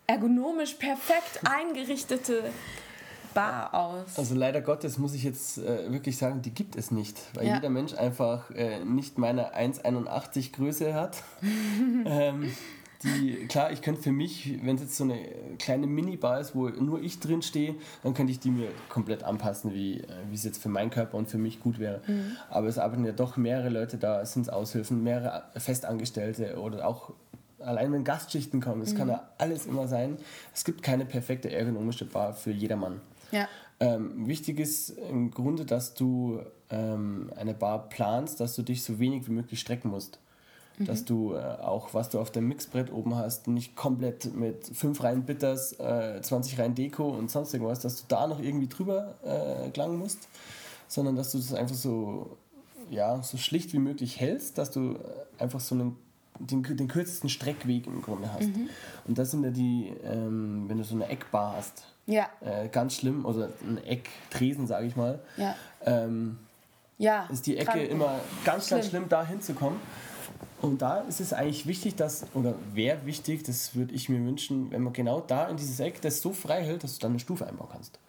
[0.07, 2.45] ergonomisch perfekt eingerichtete
[3.35, 4.17] Bar aus.
[4.17, 7.55] Also leider Gottes muss ich jetzt äh, wirklich sagen, die gibt es nicht, weil ja.
[7.55, 11.21] jeder Mensch einfach äh, nicht meine 1,81 Größe hat.
[12.05, 12.51] ähm,
[13.03, 15.19] die, klar, ich könnte für mich, wenn es jetzt so eine
[15.57, 19.73] kleine Minibar ist, wo nur ich drin stehe, dann könnte ich die mir komplett anpassen,
[19.73, 22.01] wie, äh, wie es jetzt für meinen Körper und für mich gut wäre.
[22.07, 22.37] Mhm.
[22.49, 27.13] Aber es arbeiten ja doch mehrere Leute da, es sind Aushilfen, mehrere Festangestellte oder auch
[27.59, 28.97] allein wenn Gastschichten kommen, das mhm.
[28.97, 30.17] kann ja alles immer sein.
[30.53, 33.01] Es gibt keine perfekte ergonomische Bar für jedermann.
[33.31, 33.47] Ja.
[33.79, 38.99] Ähm, wichtig ist im Grunde, dass du ähm, eine Bar planst, dass du dich so
[38.99, 40.19] wenig wie möglich strecken musst.
[40.81, 40.85] Mhm.
[40.85, 45.03] Dass du äh, auch, was du auf dem Mixbrett oben hast, nicht komplett mit fünf
[45.03, 49.15] Reihen Bitters, äh, 20 Reihen Deko und sonst irgendwas, dass du da noch irgendwie drüber
[49.23, 50.27] äh, gelangen musst,
[50.87, 52.37] sondern dass du das einfach so,
[52.89, 54.97] ja, so schlicht wie möglich hältst, dass du äh,
[55.41, 55.97] einfach so einen
[56.39, 58.47] den, den kürzesten Streckweg im Grunde hast.
[58.47, 58.69] Mhm.
[59.05, 62.29] Und das sind ja die, ähm, wenn du so eine Eckbar hast, ja.
[62.41, 65.19] Äh, ganz schlimm, oder ein Ecktresen, sage ich mal.
[65.37, 65.55] Ja.
[65.85, 66.39] Ähm,
[66.97, 67.27] ja.
[67.31, 67.89] Ist die Ecke krank.
[67.89, 68.79] immer ganz, schlimm.
[68.79, 69.79] ganz schlimm, da hinzukommen.
[70.61, 74.71] Und da ist es eigentlich wichtig, dass, oder wäre wichtig, das würde ich mir wünschen,
[74.71, 77.19] wenn man genau da in dieses Eck das so frei hält, dass du dann eine
[77.19, 77.99] Stufe einbauen kannst.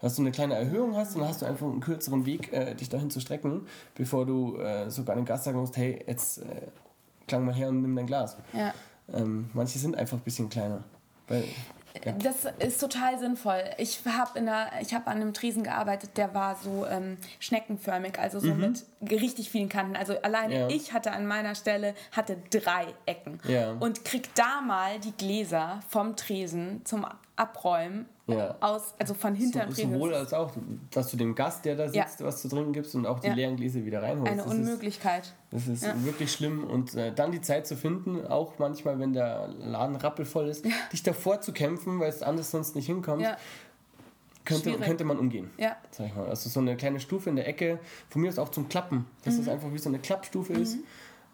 [0.00, 2.90] Dass du eine kleine Erhöhung hast, dann hast du einfach einen kürzeren Weg, äh, dich
[2.90, 6.68] dahin zu strecken, bevor du äh, sogar den Gast sagen musst, hey, jetzt äh,
[7.26, 8.36] klang mal her und nimm dein Glas.
[8.52, 8.74] Ja.
[9.12, 10.84] Ähm, manche sind einfach ein bisschen kleiner.
[11.26, 11.44] Weil
[12.04, 12.12] ja.
[12.12, 13.62] Das ist total sinnvoll.
[13.78, 18.60] Ich habe hab an einem Tresen gearbeitet, der war so ähm, schneckenförmig, also so mhm.
[18.60, 19.96] mit richtig vielen Kanten.
[19.96, 20.68] Also allein ja.
[20.68, 23.72] ich hatte an meiner Stelle hatte drei Ecken ja.
[23.72, 28.56] und krieg da mal die Gläser vom Tresen zum Abräumen ja.
[28.60, 30.52] aus, also von hinterm so, Sowohl als auch,
[30.90, 32.26] dass du dem Gast, der da sitzt, ja.
[32.26, 33.34] was zu trinken gibst und auch die ja.
[33.34, 34.32] leeren Gläser wieder reinholst.
[34.32, 35.34] Eine das Unmöglichkeit.
[35.50, 39.12] Ist, das ist wirklich schlimm und äh, dann die Zeit zu finden, auch manchmal, wenn
[39.12, 43.26] der Laden rappelvoll ist, dich davor zu kämpfen, weil es anders sonst nicht hinkommt.
[44.44, 45.50] Könnte, könnte man umgehen.
[45.56, 45.76] Ja.
[45.90, 46.26] Sag ich mal.
[46.26, 47.78] Also so eine kleine Stufe in der Ecke,
[48.10, 49.38] von mir ist auch zum Klappen, dass mhm.
[49.38, 50.62] das einfach wie so eine Klappstufe mhm.
[50.62, 50.78] ist,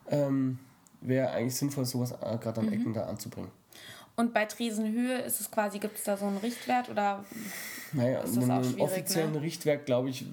[0.09, 0.59] ähm,
[1.01, 2.73] wäre eigentlich sinnvoll, sowas äh, gerade an mhm.
[2.73, 3.51] Ecken da anzubringen.
[4.17, 7.25] Und bei Tresenhöhe ist es quasi, gibt es da so einen Richtwert oder
[7.93, 9.43] naja, ist das einen offiziellen ne?
[9.43, 10.27] Richtwert, glaube ich,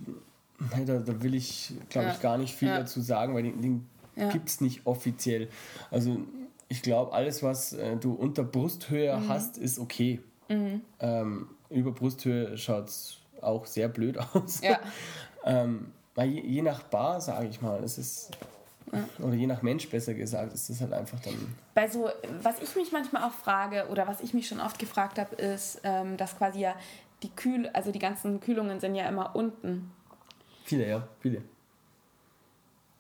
[0.86, 2.14] da, da, will ich, glaube ja.
[2.14, 2.80] ich, gar nicht viel ja.
[2.80, 4.30] dazu sagen, weil den, den ja.
[4.30, 5.50] gibt es nicht offiziell.
[5.92, 6.20] Also
[6.68, 9.30] ich glaube, alles, was äh, du unter Brusthöhe mhm.
[9.30, 10.20] hast, ist okay.
[10.50, 10.82] Mhm.
[11.00, 14.62] Ähm, über Brusthöhe schaut es auch sehr blöd aus.
[14.62, 14.80] Ja.
[15.46, 18.32] ähm, je, je, nach Bar, sage ich mal, es ist
[18.92, 19.26] ja.
[19.26, 21.34] Oder je nach Mensch besser gesagt, ist das halt einfach dann.
[21.74, 22.10] Bei so,
[22.42, 25.82] was ich mich manchmal auch frage oder was ich mich schon oft gefragt habe, ist,
[25.84, 26.76] ähm, dass quasi ja
[27.24, 29.92] die Kühl, also die ganzen Kühlungen sind ja immer unten.
[30.64, 31.42] Viele, ja, viele.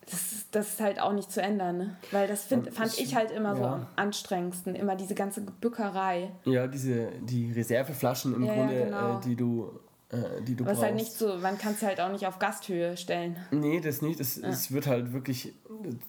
[0.09, 1.97] Das ist, das ist halt auch nicht zu ändern, ne?
[2.11, 3.55] Weil das find, fand ich, ich halt immer ja.
[3.55, 6.31] so am anstrengendsten, immer diese ganze Bückerei.
[6.45, 9.17] Ja, diese, die Reserveflaschen im ja, Grunde, ja, genau.
[9.17, 9.79] äh, die du
[10.09, 10.83] äh, die du Aber brauchst.
[10.83, 13.35] halt nicht so, man kann es halt auch nicht auf Gasthöhe stellen.
[13.51, 14.19] Nee, das nicht.
[14.19, 14.47] Es, ja.
[14.47, 15.53] es wird halt wirklich,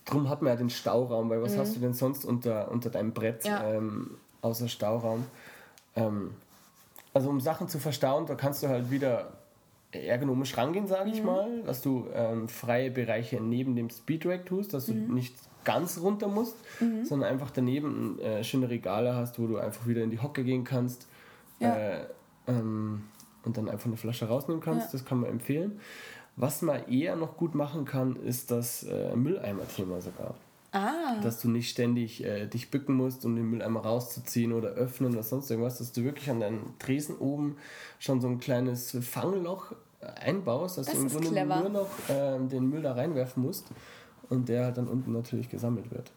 [0.04, 1.58] drum hat man ja den Stauraum, weil was mhm.
[1.58, 3.72] hast du denn sonst unter, unter deinem Brett ja.
[3.72, 5.26] ähm, außer Stauraum?
[5.96, 6.32] Ähm,
[7.12, 9.32] also um Sachen zu verstauen, da kannst du halt wieder
[9.90, 11.26] ergonomisch rangehen, sage ich mhm.
[11.26, 15.14] mal, dass du ähm, freie Bereiche neben dem Speedrack tust, dass du mhm.
[15.14, 15.34] nicht
[15.64, 17.04] ganz runter musst, mhm.
[17.04, 20.64] sondern einfach daneben äh, schöne Regale hast, wo du einfach wieder in die Hocke gehen
[20.64, 21.06] kannst.
[21.58, 21.74] Ja.
[21.74, 22.00] Äh,
[22.46, 23.02] ähm,
[23.48, 24.86] und dann einfach eine Flasche rausnehmen kannst.
[24.86, 24.92] Ja.
[24.92, 25.80] Das kann man empfehlen.
[26.36, 30.34] Was man eher noch gut machen kann, ist das äh, Mülleimer-Thema sogar.
[30.70, 31.18] Ah.
[31.22, 35.22] Dass du nicht ständig äh, dich bücken musst, um den Mülleimer rauszuziehen oder öffnen oder
[35.22, 37.56] sonst irgendwas, dass du wirklich an deinem Tresen oben
[37.98, 41.60] schon so ein kleines Fangloch einbaust, dass das du im Grunde clever.
[41.60, 43.66] nur noch äh, den Müll da reinwerfen musst
[44.28, 46.12] und der halt dann unten natürlich gesammelt wird.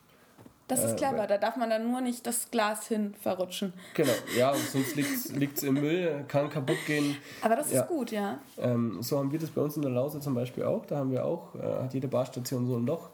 [0.72, 3.74] Das ist clever, äh, da darf man dann nur nicht das Glas hin verrutschen.
[3.94, 7.18] Genau, ja, sonst liegt es im Müll, kann kaputt gehen.
[7.42, 7.82] Aber das ja.
[7.82, 8.40] ist gut, ja.
[8.58, 10.86] Ähm, so haben wir das bei uns in der Lauser zum Beispiel auch.
[10.86, 13.10] Da haben wir auch, äh, hat jede Barstation so ein Loch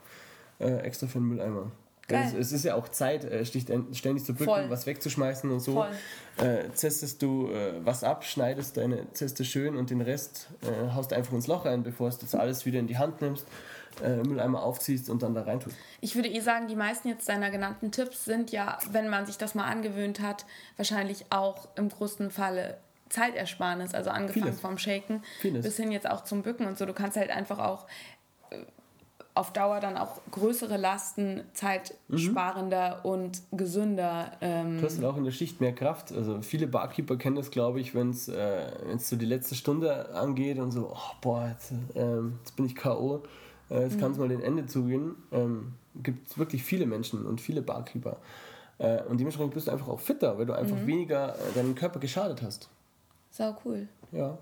[0.59, 1.71] äh, extra für den Mülleimer.
[2.09, 4.69] Es, es, ist ja auch Zeit, äh, ständig zu bücken, Voll.
[4.69, 5.83] was wegzuschmeißen und so.
[6.37, 11.11] Äh, zestest du äh, was ab, schneidest deine Zeste schön und den Rest äh, haust
[11.11, 13.45] einfach ins Loch rein, bevor du das alles wieder in die Hand nimmst,
[14.01, 15.75] äh, Mülleimer aufziehst und dann da rein tust.
[16.01, 19.37] Ich würde eh sagen, die meisten jetzt deiner genannten Tipps sind ja, wenn man sich
[19.37, 20.45] das mal angewöhnt hat,
[20.75, 22.77] wahrscheinlich auch im größten Falle
[23.09, 24.59] Zeitersparnis, also angefangen Vieles.
[24.59, 25.65] vom Shaken Vieles.
[25.65, 26.85] bis hin jetzt auch zum Bücken und so.
[26.85, 27.85] Du kannst halt einfach auch
[28.49, 28.57] äh,
[29.33, 33.09] auf Dauer dann auch größere Lasten, zeitsparender mhm.
[33.09, 34.31] und gesünder.
[34.41, 36.11] Ähm du hast halt auch in der Schicht mehr Kraft.
[36.11, 40.57] Also viele Barkeeper kennen das, glaube ich, wenn es äh, so die letzte Stunde angeht
[40.59, 43.23] und so, oh, boah, jetzt, äh, jetzt bin ich K.O.,
[43.69, 43.99] äh, jetzt mhm.
[43.99, 45.15] kann es mal den Ende zugehen.
[45.31, 48.17] Ähm, Gibt es wirklich viele Menschen und viele Barkeeper.
[48.77, 50.87] Äh, und dementsprechend bist du einfach auch fitter, weil du einfach mhm.
[50.87, 52.69] weniger äh, deinen Körper geschadet hast.
[53.31, 53.87] Sau cool.
[54.11, 54.37] Ja.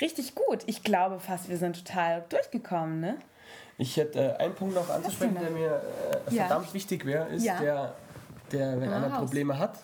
[0.00, 0.62] Richtig gut.
[0.66, 3.18] Ich glaube fast, wir sind total durchgekommen, ne?
[3.78, 5.82] Ich hätte äh, einen Punkt noch anzusprechen, der mir
[6.26, 6.74] äh, verdammt ja.
[6.74, 7.58] wichtig wäre, ist ja.
[7.58, 7.94] der,
[8.52, 9.78] der, wenn einer Probleme hat,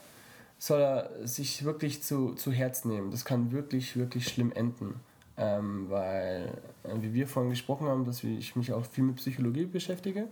[0.59, 3.11] soll er sich wirklich zu, zu Herz nehmen.
[3.11, 5.01] Das kann wirklich, wirklich schlimm enden.
[5.39, 6.49] Ähm, weil,
[6.85, 10.29] äh, wie wir vorhin gesprochen haben, dass ich mich auch viel mit Psychologie beschäftige,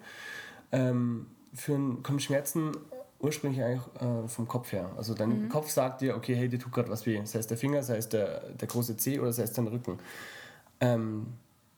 [0.72, 2.72] ähm, führen, kommen Schmerzen
[3.20, 4.90] ursprünglich eigentlich äh, vom Kopf her.
[4.96, 5.48] Also dein mhm.
[5.48, 7.20] Kopf sagt dir, okay, hey, dir tut gerade was weh.
[7.24, 9.98] Sei es der Finger, sei es der, der große Zeh oder sei es dein Rücken.
[10.80, 11.26] Ähm,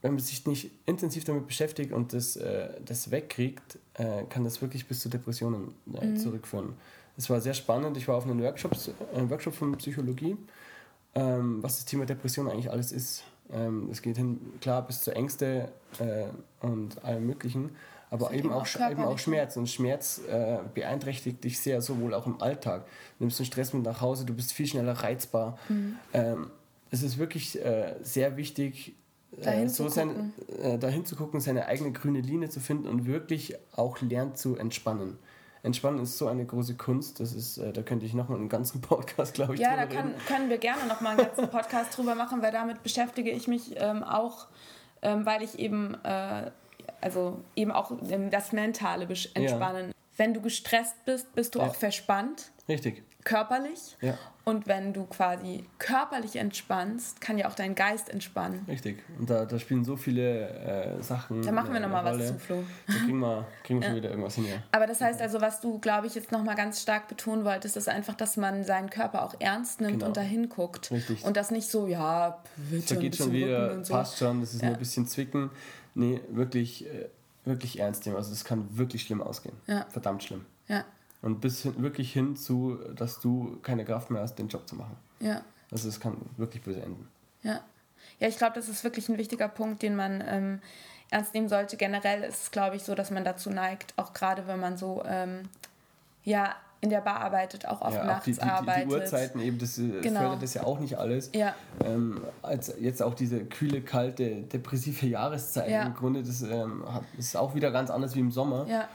[0.02, 4.60] wenn man sich nicht intensiv damit beschäftigt und das, äh, das wegkriegt, äh, kann das
[4.60, 6.16] wirklich bis zu Depressionen äh, mhm.
[6.16, 6.74] zurückführen.
[7.16, 7.96] Es war sehr spannend.
[7.96, 8.72] Ich war auf einem Workshop,
[9.14, 10.36] einem Workshop von Psychologie,
[11.16, 13.24] ähm, was das Thema Depression eigentlich alles ist.
[13.50, 16.26] Ähm, es geht hin, klar, bis zu Ängste äh,
[16.64, 17.70] und allem Möglichen,
[18.10, 19.56] aber eben auch, auch eben auch Schmerz.
[19.56, 22.84] Und Schmerz äh, beeinträchtigt dich sehr, sowohl auch im Alltag.
[23.18, 25.58] Du nimmst den Stress mit nach Hause, du bist viel schneller reizbar.
[25.68, 25.96] Mhm.
[26.12, 26.50] Ähm,
[26.90, 28.94] es ist wirklich äh, sehr wichtig,
[29.42, 33.06] dahin, so zu sein, äh, dahin zu gucken, seine eigene grüne Linie zu finden und
[33.06, 35.18] wirklich auch lernt zu entspannen.
[35.66, 38.80] Entspannen ist so eine große Kunst, das ist, äh, da könnte ich nochmal einen ganzen
[38.82, 42.40] Podcast, glaube ich, Ja, da kann, können wir gerne nochmal einen ganzen Podcast drüber machen,
[42.40, 44.46] weil damit beschäftige ich mich ähm, auch,
[45.02, 46.50] ähm, weil ich eben, äh,
[47.00, 49.92] also eben auch ähm, das mentale Entspannen.
[50.16, 51.66] Wenn du gestresst bist, bist du ja.
[51.66, 52.52] auch verspannt.
[52.68, 53.96] Richtig körperlich.
[54.00, 54.16] Ja.
[54.44, 58.64] Und wenn du quasi körperlich entspannst, kann ja auch dein Geist entspannen.
[58.68, 59.02] Richtig.
[59.18, 61.42] Und da, da spielen so viele äh, Sachen.
[61.42, 62.62] Da machen wir nochmal was zu, Flo.
[62.86, 63.90] Da kriegen wir, kriegen wir ja.
[63.90, 64.46] schon wieder irgendwas hin.
[64.46, 64.62] Ja.
[64.70, 67.88] Aber das heißt also, was du, glaube ich, jetzt nochmal ganz stark betonen wolltest, ist
[67.88, 70.06] einfach, dass man seinen Körper auch ernst nimmt genau.
[70.06, 70.92] und dahin guckt.
[70.92, 71.24] Richtig.
[71.24, 73.92] Und das nicht so, ja, wird schon, geht schon wieder, so.
[73.92, 75.50] passt schon, das ist nur ein bisschen zwicken.
[75.96, 77.08] Nee, wirklich, äh,
[77.46, 78.16] wirklich ernst nehmen.
[78.16, 79.56] Also das kann wirklich schlimm ausgehen.
[79.66, 79.86] Ja.
[79.90, 80.44] Verdammt schlimm.
[80.68, 80.84] Ja.
[81.22, 84.76] Und bis hin, wirklich hin zu, dass du keine Kraft mehr hast, den Job zu
[84.76, 84.96] machen.
[85.20, 85.42] Ja.
[85.70, 87.08] Also es kann wirklich böse enden.
[87.42, 87.60] Ja.
[88.18, 90.60] Ja, ich glaube, das ist wirklich ein wichtiger Punkt, den man ähm,
[91.10, 91.76] ernst nehmen sollte.
[91.76, 95.02] Generell ist es, glaube ich, so, dass man dazu neigt, auch gerade wenn man so
[95.06, 95.48] ähm,
[96.26, 98.90] ja, in der Bar arbeitet, auch oft ja, nachts die, die, arbeitet.
[98.90, 100.20] Die Uhrzeiten eben, das äh, genau.
[100.20, 101.30] fördert das ja auch nicht alles.
[101.34, 101.54] Ja.
[101.84, 105.82] Ähm, als jetzt auch diese kühle, kalte, depressive Jahreszeit ja.
[105.82, 106.84] im Grunde, das ähm,
[107.18, 108.66] ist auch wieder ganz anders wie im Sommer.
[108.68, 108.88] Ja.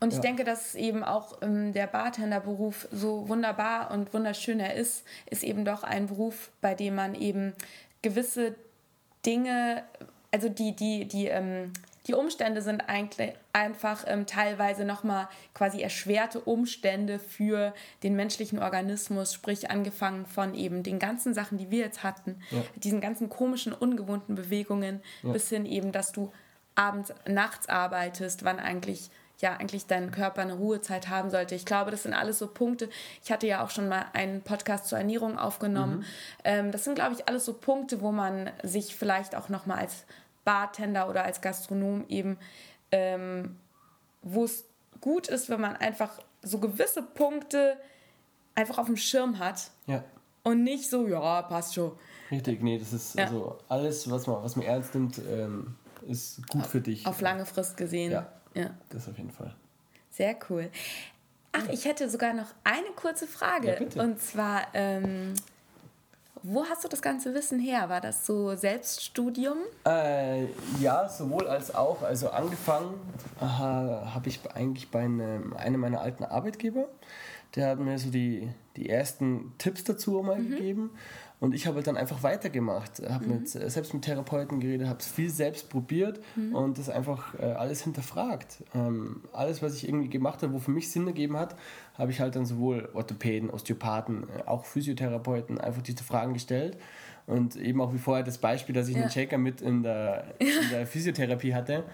[0.00, 0.22] Und ich ja.
[0.22, 5.64] denke, dass eben auch ähm, der Bartenderberuf so wunderbar und wunderschön er ist, ist eben
[5.64, 7.52] doch ein Beruf, bei dem man eben
[8.02, 8.56] gewisse
[9.24, 9.84] Dinge,
[10.32, 11.72] also die, die, die, ähm,
[12.06, 19.34] die Umstände sind eigentlich einfach ähm, teilweise nochmal quasi erschwerte Umstände für den menschlichen Organismus,
[19.34, 22.62] sprich angefangen von eben den ganzen Sachen, die wir jetzt hatten, ja.
[22.76, 25.32] diesen ganzen komischen, ungewohnten Bewegungen, ja.
[25.32, 26.32] bis hin eben, dass du
[26.74, 31.54] abends, nachts arbeitest, wann eigentlich ja eigentlich dein Körper eine Ruhezeit haben sollte.
[31.54, 32.88] Ich glaube, das sind alles so Punkte.
[33.24, 35.98] Ich hatte ja auch schon mal einen Podcast zur Ernährung aufgenommen.
[35.98, 36.04] Mhm.
[36.44, 39.78] Ähm, das sind, glaube ich, alles so Punkte, wo man sich vielleicht auch noch mal
[39.78, 40.04] als
[40.44, 42.38] Bartender oder als Gastronom eben,
[42.92, 43.56] ähm,
[44.22, 44.64] wo es
[45.00, 47.76] gut ist, wenn man einfach so gewisse Punkte
[48.54, 49.70] einfach auf dem Schirm hat.
[49.86, 50.04] Ja.
[50.42, 51.92] Und nicht so, ja, passt schon.
[52.30, 53.24] Richtig, nee, das ist ja.
[53.24, 55.76] also alles, was man, was man ernst nimmt, ähm,
[56.06, 57.06] ist gut für dich.
[57.06, 58.12] Auf lange Frist gesehen.
[58.12, 58.32] Ja.
[58.54, 58.70] Ja.
[58.88, 59.54] Das auf jeden Fall.
[60.10, 60.70] Sehr cool.
[61.52, 63.88] Ach, ich hätte sogar noch eine kurze Frage.
[63.94, 65.34] Ja, und zwar, ähm,
[66.42, 67.88] wo hast du das ganze Wissen her?
[67.88, 69.58] War das so Selbststudium?
[69.86, 70.46] Äh,
[70.80, 72.02] ja, sowohl als auch.
[72.02, 72.94] Also angefangen
[73.40, 76.88] äh, habe ich eigentlich bei einem, einem meiner alten Arbeitgeber.
[77.56, 80.50] Der hat mir so die, die ersten Tipps dazu mal mhm.
[80.50, 80.90] gegeben.
[81.40, 83.32] Und ich habe halt dann einfach weitergemacht, habe mhm.
[83.32, 86.54] mit, selbst mit Therapeuten geredet, habe es viel selbst probiert mhm.
[86.54, 88.62] und das einfach äh, alles hinterfragt.
[88.74, 91.56] Ähm, alles, was ich irgendwie gemacht habe, wo für mich Sinn ergeben hat,
[91.94, 96.76] habe ich halt dann sowohl Orthopäden, Osteopathen, äh, auch Physiotherapeuten einfach diese Fragen gestellt.
[97.26, 99.02] Und eben auch wie vorher das Beispiel, dass ich ja.
[99.02, 101.84] einen Shaker mit in der, in der Physiotherapie hatte,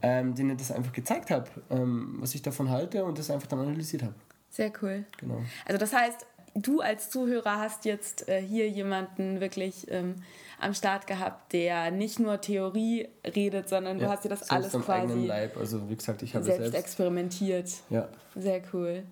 [0.00, 3.48] ähm, denen ich das einfach gezeigt habe, ähm, was ich davon halte und das einfach
[3.48, 4.14] dann analysiert habe.
[4.48, 5.04] Sehr cool.
[5.18, 5.42] Genau.
[5.66, 6.24] Also das heißt,
[6.56, 10.16] du als Zuhörer hast jetzt äh, hier jemanden wirklich ähm,
[10.60, 14.72] am Start gehabt, der nicht nur Theorie redet, sondern ja, du hast dir das alles
[14.72, 15.56] quasi Leib.
[15.56, 17.70] Also wie gesagt, ich habe selbst, selbst experimentiert.
[17.90, 18.08] Ja.
[18.34, 19.02] Sehr cool.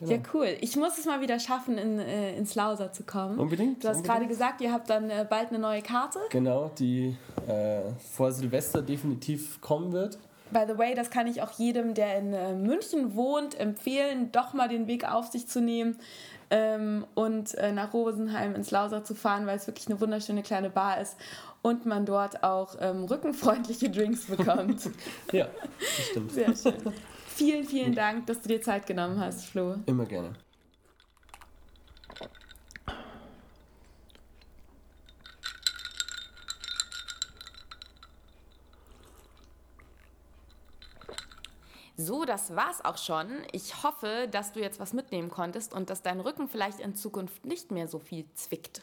[0.00, 0.10] Genau.
[0.10, 0.56] Ja, cool.
[0.60, 3.38] Ich muss es mal wieder schaffen, in, äh, ins Lauser zu kommen.
[3.38, 3.84] Unbedingt.
[3.84, 6.18] Du hast gerade gesagt, ihr habt dann äh, bald eine neue Karte.
[6.30, 7.80] Genau, die äh,
[8.12, 10.18] vor Silvester definitiv kommen wird.
[10.50, 14.52] By the way, das kann ich auch jedem, der in äh, München wohnt, empfehlen, doch
[14.52, 15.96] mal den Weg auf sich zu nehmen
[16.50, 20.70] ähm, und äh, nach Rosenheim ins Lauser zu fahren, weil es wirklich eine wunderschöne kleine
[20.70, 21.16] Bar ist
[21.62, 24.90] und man dort auch ähm, rückenfreundliche Drinks bekommt.
[25.32, 25.48] ja,
[25.80, 26.32] das stimmt.
[26.32, 26.92] Sehr schön.
[27.26, 29.76] Vielen, vielen Dank, dass du dir Zeit genommen hast, Flo.
[29.86, 30.34] Immer gerne.
[41.96, 43.28] So, das war's auch schon.
[43.52, 47.44] Ich hoffe, dass du jetzt was mitnehmen konntest und dass dein Rücken vielleicht in Zukunft
[47.44, 48.82] nicht mehr so viel zwickt.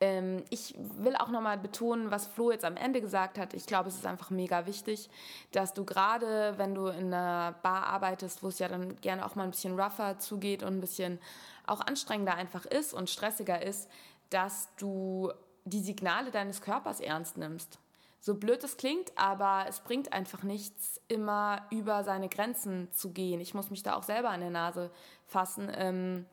[0.00, 3.54] Ähm, ich will auch nochmal betonen, was Flo jetzt am Ende gesagt hat.
[3.54, 5.08] Ich glaube, es ist einfach mega wichtig,
[5.52, 9.36] dass du gerade, wenn du in einer Bar arbeitest, wo es ja dann gerne auch
[9.36, 11.20] mal ein bisschen rougher zugeht und ein bisschen
[11.66, 13.88] auch anstrengender einfach ist und stressiger ist,
[14.28, 15.32] dass du
[15.64, 17.78] die Signale deines Körpers ernst nimmst.
[18.24, 23.38] So blöd es klingt, aber es bringt einfach nichts, immer über seine Grenzen zu gehen.
[23.38, 24.90] Ich muss mich da auch selber an der Nase
[25.26, 25.70] fassen.
[25.76, 26.24] Ähm,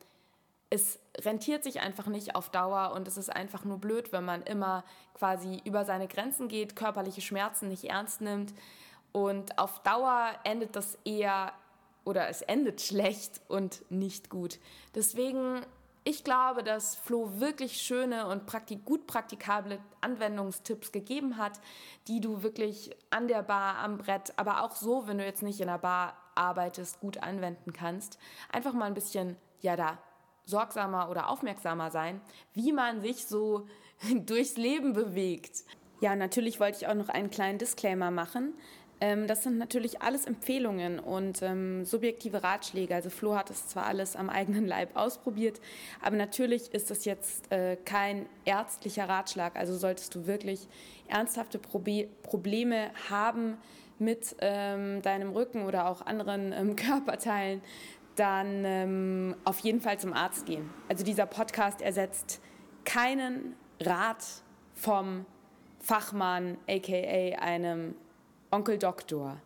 [0.70, 4.40] es rentiert sich einfach nicht auf Dauer und es ist einfach nur blöd, wenn man
[4.40, 8.54] immer quasi über seine Grenzen geht, körperliche Schmerzen nicht ernst nimmt
[9.12, 11.52] und auf Dauer endet das eher
[12.04, 14.60] oder es endet schlecht und nicht gut.
[14.94, 15.60] Deswegen,
[16.04, 21.60] ich glaube, dass Flo wirklich schöne und praktik gut praktikable Anwendungstipps gegeben hat,
[22.08, 25.60] die du wirklich an der Bar, am Brett, aber auch so, wenn du jetzt nicht
[25.60, 28.18] in der Bar arbeitest, gut anwenden kannst.
[28.50, 29.98] Einfach mal ein bisschen, ja, da
[30.44, 32.20] sorgsamer oder aufmerksamer sein,
[32.52, 33.68] wie man sich so
[34.26, 35.64] durchs Leben bewegt.
[36.00, 38.54] Ja, natürlich wollte ich auch noch einen kleinen Disclaimer machen.
[39.02, 42.94] Ähm, das sind natürlich alles Empfehlungen und ähm, subjektive Ratschläge.
[42.94, 45.60] Also Flo hat es zwar alles am eigenen Leib ausprobiert,
[46.00, 49.56] aber natürlich ist das jetzt äh, kein ärztlicher Ratschlag.
[49.56, 50.68] Also solltest du wirklich
[51.08, 53.58] ernsthafte Probe Probleme haben
[53.98, 57.60] mit ähm, deinem Rücken oder auch anderen ähm, Körperteilen,
[58.14, 60.70] dann ähm, auf jeden Fall zum Arzt gehen.
[60.88, 62.40] Also dieser Podcast ersetzt
[62.84, 64.24] keinen Rat
[64.74, 65.26] vom
[65.80, 67.96] Fachmann, aka einem
[68.52, 69.38] Onkel Doktor.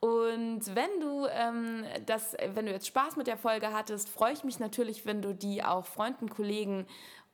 [0.00, 4.44] Und wenn du ähm, das, wenn du jetzt Spaß mit der Folge hattest, freue ich
[4.44, 6.86] mich natürlich, wenn du die auch Freunden, Kollegen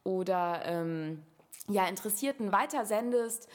[0.05, 1.23] oder ähm,
[1.69, 3.49] ja, Interessierten weitersendest.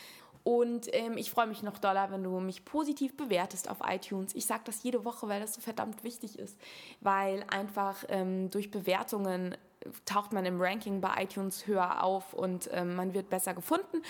[0.43, 4.34] Und ähm, ich freue mich noch doller, wenn du mich positiv bewertest auf iTunes.
[4.36, 6.57] Ich sage das jede Woche, weil das so verdammt wichtig ist.
[7.01, 9.57] Weil einfach ähm, durch Bewertungen
[10.06, 14.02] taucht man im Ranking bei iTunes höher auf und ähm, man wird besser gefunden.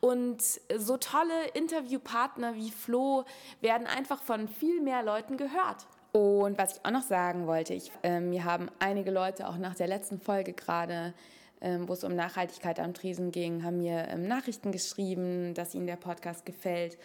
[0.00, 0.42] Und
[0.76, 3.24] so tolle Interviewpartner wie Flo
[3.60, 5.86] werden einfach von viel mehr Leuten gehört.
[6.12, 9.74] Und was ich auch noch sagen wollte, ich, äh, mir haben einige Leute auch nach
[9.74, 11.14] der letzten Folge gerade
[11.64, 15.86] ähm, wo es um Nachhaltigkeit am Tresen ging, haben mir ähm, Nachrichten geschrieben, dass ihnen
[15.86, 16.98] der Podcast gefällt.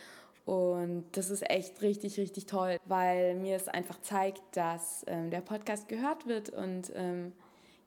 [0.45, 5.41] Und das ist echt richtig, richtig toll, weil mir es einfach zeigt, dass ähm, der
[5.41, 7.31] Podcast gehört wird und ähm,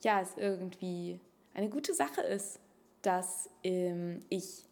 [0.03, 1.19] ja, es irgendwie
[1.55, 2.61] eine gute Sache ist,
[3.03, 4.65] dass ähm, ich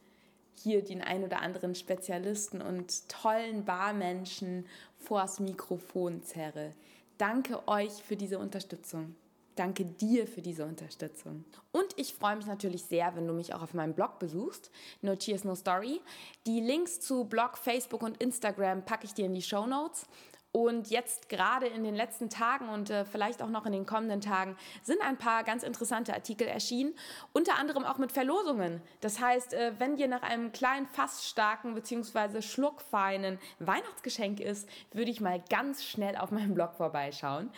[0.63, 4.67] hier den ein oder anderen Spezialisten und tollen Barmenschen
[4.99, 6.75] vors Mikrofon zerre.
[7.19, 9.15] Danke euch für diese Unterstützung.
[9.57, 11.45] Danke dir für diese Unterstützung.
[11.73, 14.71] Und ich freue mich natürlich sehr, wenn du mich auch auf meinem Blog besuchst,
[15.03, 16.01] No Cheers, No Story.
[16.47, 20.07] Die Links zu Blog, Facebook und Instagram packe ich dir in die Show Notes.
[20.53, 24.21] Und jetzt gerade in den letzten Tagen und äh, vielleicht auch noch in den kommenden
[24.21, 26.93] Tagen sind ein paar ganz interessante Artikel erschienen,
[27.33, 28.83] unter anderem auch mit Verlosungen.
[29.01, 32.43] Das heißt, äh, wenn dir nach einem kleinen, fassstarken bzw.
[32.43, 37.51] schluckfeinen Weihnachtsgeschenk ist, würde ich mal ganz schnell auf meinem Blog vorbeischauen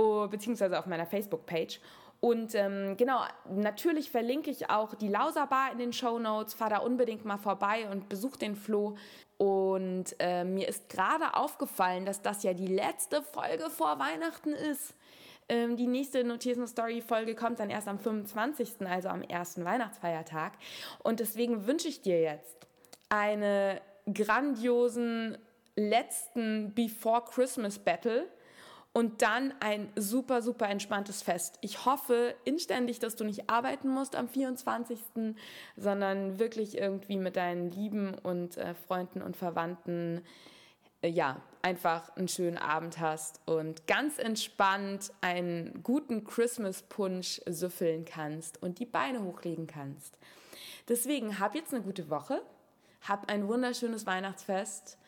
[0.00, 1.80] oh, beziehungsweise auf meiner Facebook-Page.
[2.20, 6.52] Und ähm, genau, natürlich verlinke ich auch die Lauser Bar in den Show Notes.
[6.52, 8.96] Fahr da unbedingt mal vorbei und besuch den Flo.
[9.40, 14.92] Und äh, mir ist gerade aufgefallen, dass das ja die letzte Folge vor Weihnachten ist.
[15.48, 20.52] Ähm, die nächste Notizen Story Folge kommt dann erst am 25., also am ersten Weihnachtsfeiertag.
[21.02, 22.54] Und deswegen wünsche ich dir jetzt
[23.08, 23.80] eine
[24.12, 25.38] grandiosen
[25.74, 28.26] letzten Before Christmas Battle
[28.92, 31.58] und dann ein super, super entspanntes Fest.
[31.60, 34.98] Ich hoffe inständig, dass du nicht arbeiten musst am 24.,
[35.76, 40.22] sondern wirklich irgendwie mit deinen Lieben und äh, Freunden und Verwandten
[41.02, 48.62] äh, ja, einfach einen schönen Abend hast und ganz entspannt einen guten Christmas-Punsch süffeln kannst
[48.62, 50.18] und die Beine hochlegen kannst.
[50.88, 52.42] Deswegen hab jetzt eine gute Woche,
[53.02, 54.98] hab ein wunderschönes Weihnachtsfest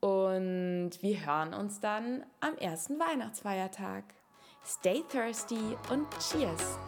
[0.00, 4.04] und wir hören uns dann am ersten Weihnachtsfeiertag.
[4.64, 6.78] Stay thirsty und cheers!